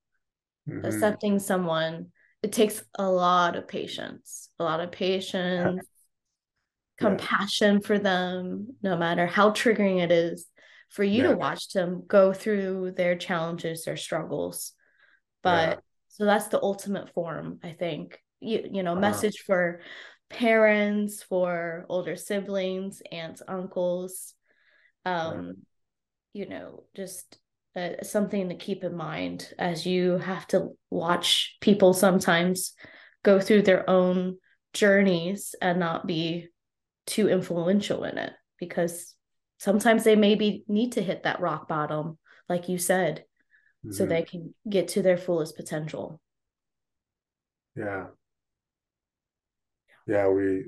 Mm-hmm. 0.67 0.85
Accepting 0.85 1.39
someone 1.39 2.07
it 2.41 2.53
takes 2.53 2.81
a 2.95 3.09
lot 3.09 3.55
of 3.57 3.67
patience, 3.67 4.49
a 4.59 4.63
lot 4.63 4.79
of 4.79 4.91
patience, 4.91 5.85
compassion 6.97 7.81
for 7.81 7.99
them, 7.99 8.75
no 8.81 8.97
matter 8.97 9.27
how 9.27 9.51
triggering 9.51 10.01
it 10.01 10.11
is 10.11 10.47
for 10.89 11.03
you 11.03 11.23
yeah. 11.23 11.29
to 11.29 11.37
watch 11.37 11.69
them 11.69 12.03
go 12.07 12.33
through 12.33 12.93
their 12.95 13.15
challenges, 13.15 13.83
their 13.83 13.97
struggles. 13.97 14.73
But 15.43 15.69
yeah. 15.69 15.75
so 16.07 16.25
that's 16.25 16.47
the 16.47 16.61
ultimate 16.61 17.13
form, 17.13 17.59
I 17.63 17.73
think. 17.73 18.19
You, 18.39 18.69
you 18.71 18.83
know, 18.83 18.93
uh-huh. 18.93 19.01
message 19.01 19.43
for 19.45 19.81
parents, 20.29 21.23
for 21.23 21.85
older 21.89 22.15
siblings, 22.15 23.01
aunts, 23.11 23.41
uncles. 23.47 24.33
Um, 25.05 25.57
you 26.33 26.47
know, 26.47 26.83
just 26.95 27.37
uh, 27.75 28.03
something 28.03 28.49
to 28.49 28.55
keep 28.55 28.83
in 28.83 28.95
mind 28.95 29.53
as 29.57 29.85
you 29.85 30.17
have 30.17 30.47
to 30.47 30.69
watch 30.89 31.57
people 31.61 31.93
sometimes 31.93 32.73
go 33.23 33.39
through 33.39 33.61
their 33.61 33.89
own 33.89 34.37
journeys 34.73 35.55
and 35.61 35.79
not 35.79 36.07
be 36.07 36.47
too 37.05 37.27
influential 37.27 38.03
in 38.03 38.17
it 38.17 38.33
because 38.59 39.15
sometimes 39.57 40.03
they 40.03 40.15
maybe 40.15 40.63
need 40.67 40.93
to 40.93 41.01
hit 41.01 41.23
that 41.23 41.41
rock 41.41 41.67
bottom 41.67 42.17
like 42.47 42.69
you 42.69 42.77
said 42.77 43.25
mm-hmm. 43.85 43.91
so 43.91 44.05
they 44.05 44.21
can 44.21 44.53
get 44.69 44.89
to 44.89 45.01
their 45.01 45.17
fullest 45.17 45.55
potential 45.55 46.21
yeah 47.75 48.07
yeah 50.05 50.27
we 50.27 50.65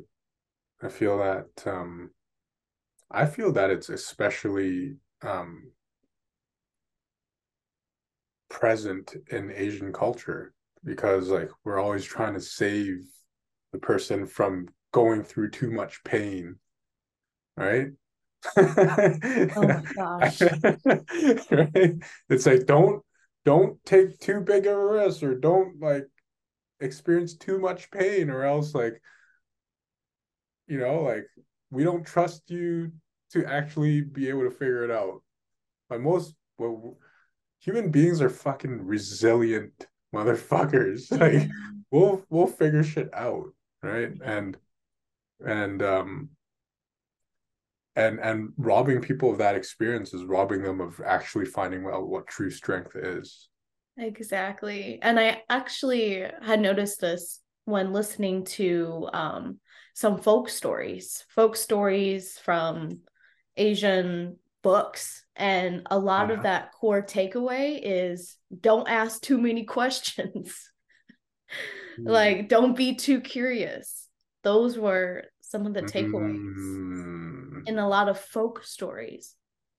i 0.82 0.90
feel 0.90 1.20
that 1.20 1.48
um 1.68 2.10
i 3.12 3.26
feel 3.26 3.52
that 3.54 3.70
it's 3.70 3.90
especially 3.90 4.96
um 5.24 5.72
present 8.50 9.16
in 9.30 9.52
asian 9.52 9.94
culture 9.94 10.54
because 10.84 11.30
like 11.30 11.50
we're 11.64 11.80
always 11.80 12.04
trying 12.04 12.34
to 12.34 12.42
save 12.42 13.04
the 13.72 13.80
person 13.80 14.26
from 14.26 14.68
going 14.92 15.24
through 15.24 15.50
too 15.50 15.72
much 15.72 16.04
pain 16.04 16.56
right? 17.58 17.88
Oh 18.58 19.68
my 19.68 19.82
gosh. 19.96 20.42
Right? 21.52 21.94
It's 22.30 22.46
like 22.46 22.66
don't 22.66 23.04
don't 23.46 23.84
take 23.86 24.20
too 24.20 24.42
big 24.42 24.68
of 24.68 24.78
a 24.78 24.86
risk 24.86 25.24
or 25.24 25.36
don't 25.36 25.80
like 25.80 26.08
experience 26.80 27.36
too 27.36 27.60
much 27.60 27.92
pain 27.92 28.30
or 28.30 28.44
else 28.44 28.74
like 28.74 29.00
you 30.68 30.80
know 30.80 31.02
like 31.02 31.26
we 31.70 31.84
don't 31.84 32.06
trust 32.06 32.44
you 32.48 32.92
to 33.34 33.46
actually 33.46 34.02
be 34.02 34.30
able 34.30 34.44
to 34.44 34.52
figure 34.52 34.84
it 34.84 34.92
out. 34.92 35.22
But 35.90 36.02
most 36.02 36.36
well 36.58 36.98
human 37.60 37.92
beings 37.92 38.22
are 38.22 38.30
fucking 38.30 38.86
resilient 38.86 39.88
motherfuckers. 40.14 41.12
Like 41.20 41.50
we'll 41.92 42.26
we'll 42.30 42.48
figure 42.48 42.84
shit 42.84 43.14
out 43.14 43.54
right? 43.84 44.12
And 44.24 44.58
and 45.46 45.82
um 45.82 46.30
and 47.96 48.20
and 48.20 48.54
robbing 48.58 49.02
people 49.02 49.32
of 49.32 49.40
that 49.40 49.56
experience 49.56 50.14
is 50.14 50.24
robbing 50.24 50.64
them 50.64 50.80
of 50.80 51.02
actually 51.06 51.46
finding 51.46 51.86
out 51.86 52.08
what 52.08 52.28
true 52.28 52.50
strength 52.50 52.96
is. 52.96 53.50
Exactly. 53.98 55.00
And 55.02 55.20
i 55.20 55.44
actually 55.50 56.26
had 56.42 56.62
noticed 56.62 57.02
this 57.02 57.40
when 57.66 57.94
listening 57.94 58.44
to 58.44 59.08
um 59.14 59.60
some 59.94 60.18
folk 60.18 60.50
stories 60.50 61.26
folk 61.30 61.56
stories 61.56 62.40
from 62.40 63.00
asian 63.62 64.38
books 64.64 65.24
and 65.36 65.88
a 65.90 65.98
lot 65.98 66.26
uh-huh. 66.26 66.34
of 66.34 66.44
that 66.44 66.72
core 66.72 67.02
takeaway 67.02 67.80
is 67.82 68.38
don't 68.60 68.88
ask 68.88 69.22
too 69.22 69.40
many 69.40 69.64
questions 69.78 70.70
mm. 72.00 72.08
like 72.08 72.48
don't 72.48 72.76
be 72.76 72.96
too 72.96 73.22
curious 73.22 74.08
those 74.44 74.78
were 74.78 75.26
some 75.52 75.66
of 75.66 75.74
the 75.74 75.82
takeaways 75.82 76.56
mm. 76.58 77.68
in 77.68 77.78
a 77.78 77.88
lot 77.88 78.08
of 78.08 78.18
folk 78.18 78.64
stories. 78.64 79.36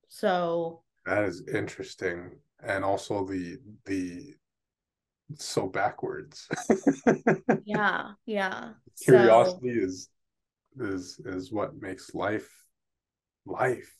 So 0.07 0.83
that 1.05 1.23
is 1.23 1.47
interesting. 1.53 2.37
And 2.63 2.83
also 2.85 3.25
the 3.25 3.57
the 3.85 4.35
so 5.35 5.67
backwards. 5.67 6.47
yeah, 7.65 8.11
yeah. 8.25 8.69
Curiosity 9.03 9.73
so, 9.73 9.85
is 9.85 10.09
is 10.79 11.19
is 11.25 11.51
what 11.51 11.81
makes 11.81 12.13
life 12.13 12.49
life. 13.45 13.91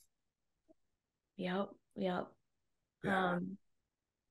Yep, 1.38 1.70
yep. 1.96 2.28
Yeah. 3.04 3.32
Um 3.32 3.58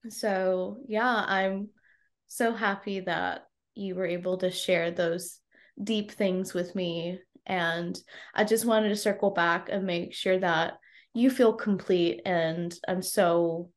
so 0.08 0.78
yeah, 0.88 1.24
I'm 1.26 1.68
so 2.26 2.52
happy 2.52 3.00
that 3.00 3.46
you 3.74 3.94
were 3.94 4.06
able 4.06 4.38
to 4.38 4.50
share 4.50 4.90
those 4.90 5.38
deep 5.82 6.12
things 6.12 6.54
with 6.54 6.74
me 6.74 7.20
and 7.46 7.98
I 8.34 8.44
just 8.44 8.64
wanted 8.64 8.90
to 8.90 8.96
circle 8.96 9.30
back 9.30 9.68
and 9.70 9.84
make 9.84 10.14
sure 10.14 10.38
that 10.38 10.74
you 11.14 11.30
feel 11.30 11.52
complete 11.52 12.22
and 12.24 12.74
I'm 12.86 13.02
so 13.02 13.70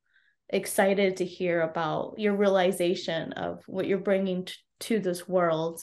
excited 0.49 1.17
to 1.17 1.25
hear 1.25 1.61
about 1.61 2.15
your 2.17 2.35
realization 2.35 3.33
of 3.33 3.63
what 3.67 3.87
you're 3.87 3.97
bringing 3.97 4.45
t- 4.45 4.53
to 4.81 4.99
this 4.99 5.27
world 5.27 5.81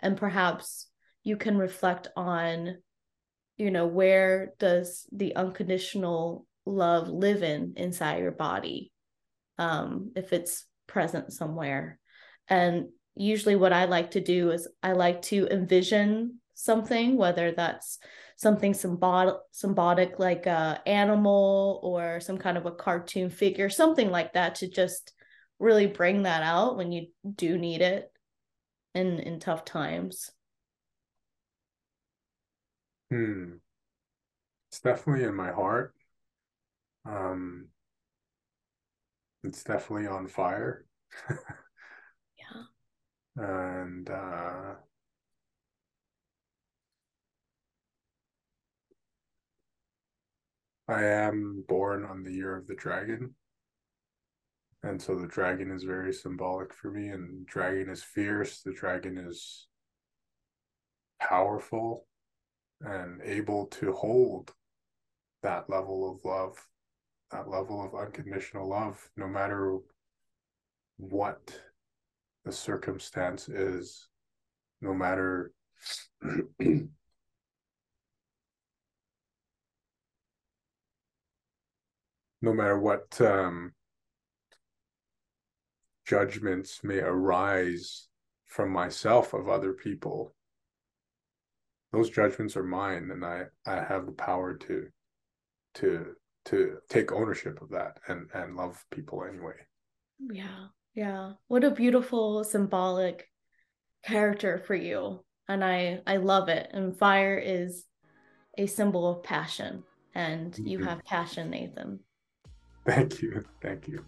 and 0.00 0.16
perhaps 0.16 0.88
you 1.22 1.36
can 1.36 1.56
reflect 1.56 2.08
on 2.16 2.78
you 3.62 3.70
know 3.70 3.86
where 3.86 4.54
does 4.58 5.06
the 5.12 5.36
unconditional 5.36 6.46
love 6.66 7.08
live 7.08 7.42
in 7.42 7.74
inside 7.76 8.18
your 8.18 8.32
body? 8.32 8.92
Um 9.58 10.12
if 10.16 10.32
it's 10.32 10.64
present 10.86 11.32
somewhere. 11.32 11.98
And 12.48 12.88
usually 13.14 13.56
what 13.56 13.72
i 13.72 13.84
like 13.84 14.12
to 14.12 14.20
do 14.20 14.50
is 14.50 14.68
i 14.82 14.92
like 14.92 15.22
to 15.22 15.46
envision 15.48 16.38
something 16.54 17.16
whether 17.16 17.52
that's 17.52 17.98
something 18.36 18.72
symbolic 18.72 19.36
symbolic 19.50 20.18
like 20.18 20.46
a 20.46 20.80
animal 20.86 21.80
or 21.82 22.20
some 22.20 22.38
kind 22.38 22.56
of 22.56 22.66
a 22.66 22.70
cartoon 22.70 23.28
figure 23.28 23.68
something 23.68 24.10
like 24.10 24.32
that 24.32 24.54
to 24.56 24.68
just 24.68 25.12
really 25.58 25.86
bring 25.86 26.22
that 26.22 26.42
out 26.42 26.76
when 26.76 26.92
you 26.92 27.06
do 27.34 27.58
need 27.58 27.82
it 27.82 28.10
in 28.94 29.18
in 29.20 29.38
tough 29.38 29.64
times 29.64 30.30
hmm. 33.12 33.58
It's 34.70 34.80
definitely 34.80 35.22
in 35.24 35.34
my 35.36 35.52
heart. 35.52 35.94
Um 37.04 37.68
it's 39.44 39.64
definitely 39.64 40.06
on 40.06 40.28
fire. 40.28 40.86
Yeah. 42.38 42.62
And 43.36 44.10
uh 44.10 44.74
I 50.86 51.02
am 51.02 51.62
born 51.66 52.04
on 52.04 52.22
the 52.22 52.30
year 52.32 52.54
of 52.56 52.68
the 52.68 52.76
dragon. 52.76 53.34
And 54.84 55.02
so 55.02 55.16
the 55.16 55.26
dragon 55.26 55.70
is 55.72 55.82
very 55.82 56.12
symbolic 56.12 56.72
for 56.72 56.90
me, 56.90 57.08
and 57.08 57.44
dragon 57.46 57.88
is 57.88 58.02
fierce. 58.04 58.62
The 58.62 58.72
dragon 58.72 59.18
is 59.18 59.66
powerful 61.18 62.06
and 62.84 63.20
able 63.22 63.66
to 63.66 63.92
hold 63.92 64.52
that 65.42 65.68
level 65.68 66.10
of 66.10 66.24
love, 66.24 66.56
that 67.30 67.48
level 67.48 67.84
of 67.84 67.94
unconditional 67.94 68.68
love, 68.68 69.08
no 69.16 69.26
matter 69.26 69.78
what 70.96 71.60
the 72.44 72.52
circumstance 72.52 73.48
is, 73.48 74.08
no 74.80 74.94
matter 74.94 75.52
no 82.42 82.52
matter 82.52 82.78
what 82.78 83.20
um, 83.20 83.72
judgments 86.06 86.80
may 86.82 86.98
arise 86.98 88.08
from 88.44 88.70
myself 88.70 89.32
of 89.32 89.48
other 89.48 89.72
people 89.72 90.34
those 91.92 92.10
judgments 92.10 92.56
are 92.56 92.62
mine 92.62 93.10
and 93.12 93.24
i 93.24 93.42
i 93.66 93.76
have 93.82 94.06
the 94.06 94.12
power 94.12 94.54
to 94.54 94.86
to 95.74 96.06
to 96.44 96.78
take 96.88 97.12
ownership 97.12 97.60
of 97.62 97.70
that 97.70 97.98
and 98.08 98.28
and 98.34 98.56
love 98.56 98.84
people 98.90 99.24
anyway 99.24 99.54
yeah 100.30 100.66
yeah 100.94 101.32
what 101.48 101.64
a 101.64 101.70
beautiful 101.70 102.44
symbolic 102.44 103.28
character 104.04 104.58
for 104.58 104.74
you 104.74 105.22
and 105.48 105.64
i 105.64 106.00
i 106.06 106.16
love 106.16 106.48
it 106.48 106.68
and 106.72 106.96
fire 106.96 107.36
is 107.38 107.84
a 108.58 108.66
symbol 108.66 109.08
of 109.08 109.22
passion 109.22 109.82
and 110.14 110.58
you 110.58 110.78
mm-hmm. 110.78 110.88
have 110.88 111.04
passion 111.04 111.50
nathan 111.50 112.00
Thank 112.86 113.22
you. 113.22 113.44
Thank 113.60 113.88
you. 113.88 114.04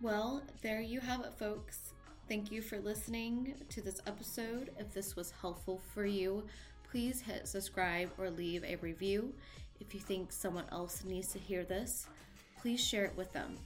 Well, 0.00 0.42
there 0.62 0.80
you 0.80 1.00
have 1.00 1.20
it, 1.20 1.34
folks. 1.38 1.93
Thank 2.26 2.50
you 2.50 2.62
for 2.62 2.78
listening 2.80 3.54
to 3.68 3.82
this 3.82 4.00
episode. 4.06 4.70
If 4.78 4.94
this 4.94 5.14
was 5.14 5.34
helpful 5.42 5.82
for 5.92 6.06
you, 6.06 6.44
please 6.90 7.20
hit 7.20 7.46
subscribe 7.46 8.10
or 8.16 8.30
leave 8.30 8.64
a 8.64 8.76
review. 8.76 9.34
If 9.78 9.92
you 9.92 10.00
think 10.00 10.32
someone 10.32 10.64
else 10.72 11.04
needs 11.04 11.28
to 11.32 11.38
hear 11.38 11.64
this, 11.64 12.06
please 12.62 12.82
share 12.82 13.04
it 13.04 13.14
with 13.14 13.30
them. 13.34 13.58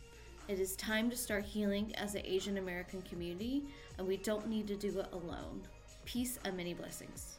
It 0.49 0.59
is 0.59 0.75
time 0.75 1.09
to 1.09 1.17
start 1.17 1.45
healing 1.45 1.95
as 1.95 2.17
an 2.17 2.23
Asian 2.25 2.59
American 2.59 3.01
community, 3.03 3.63
and 3.97 4.09
we 4.09 4.17
don't 4.17 4.49
need 4.49 4.67
to 4.67 4.77
do 4.77 4.99
it 4.99 5.07
alone. 5.13 5.63
Peace 6.05 6.41
and 6.45 6.57
many 6.57 6.75
blessings. 6.75 7.38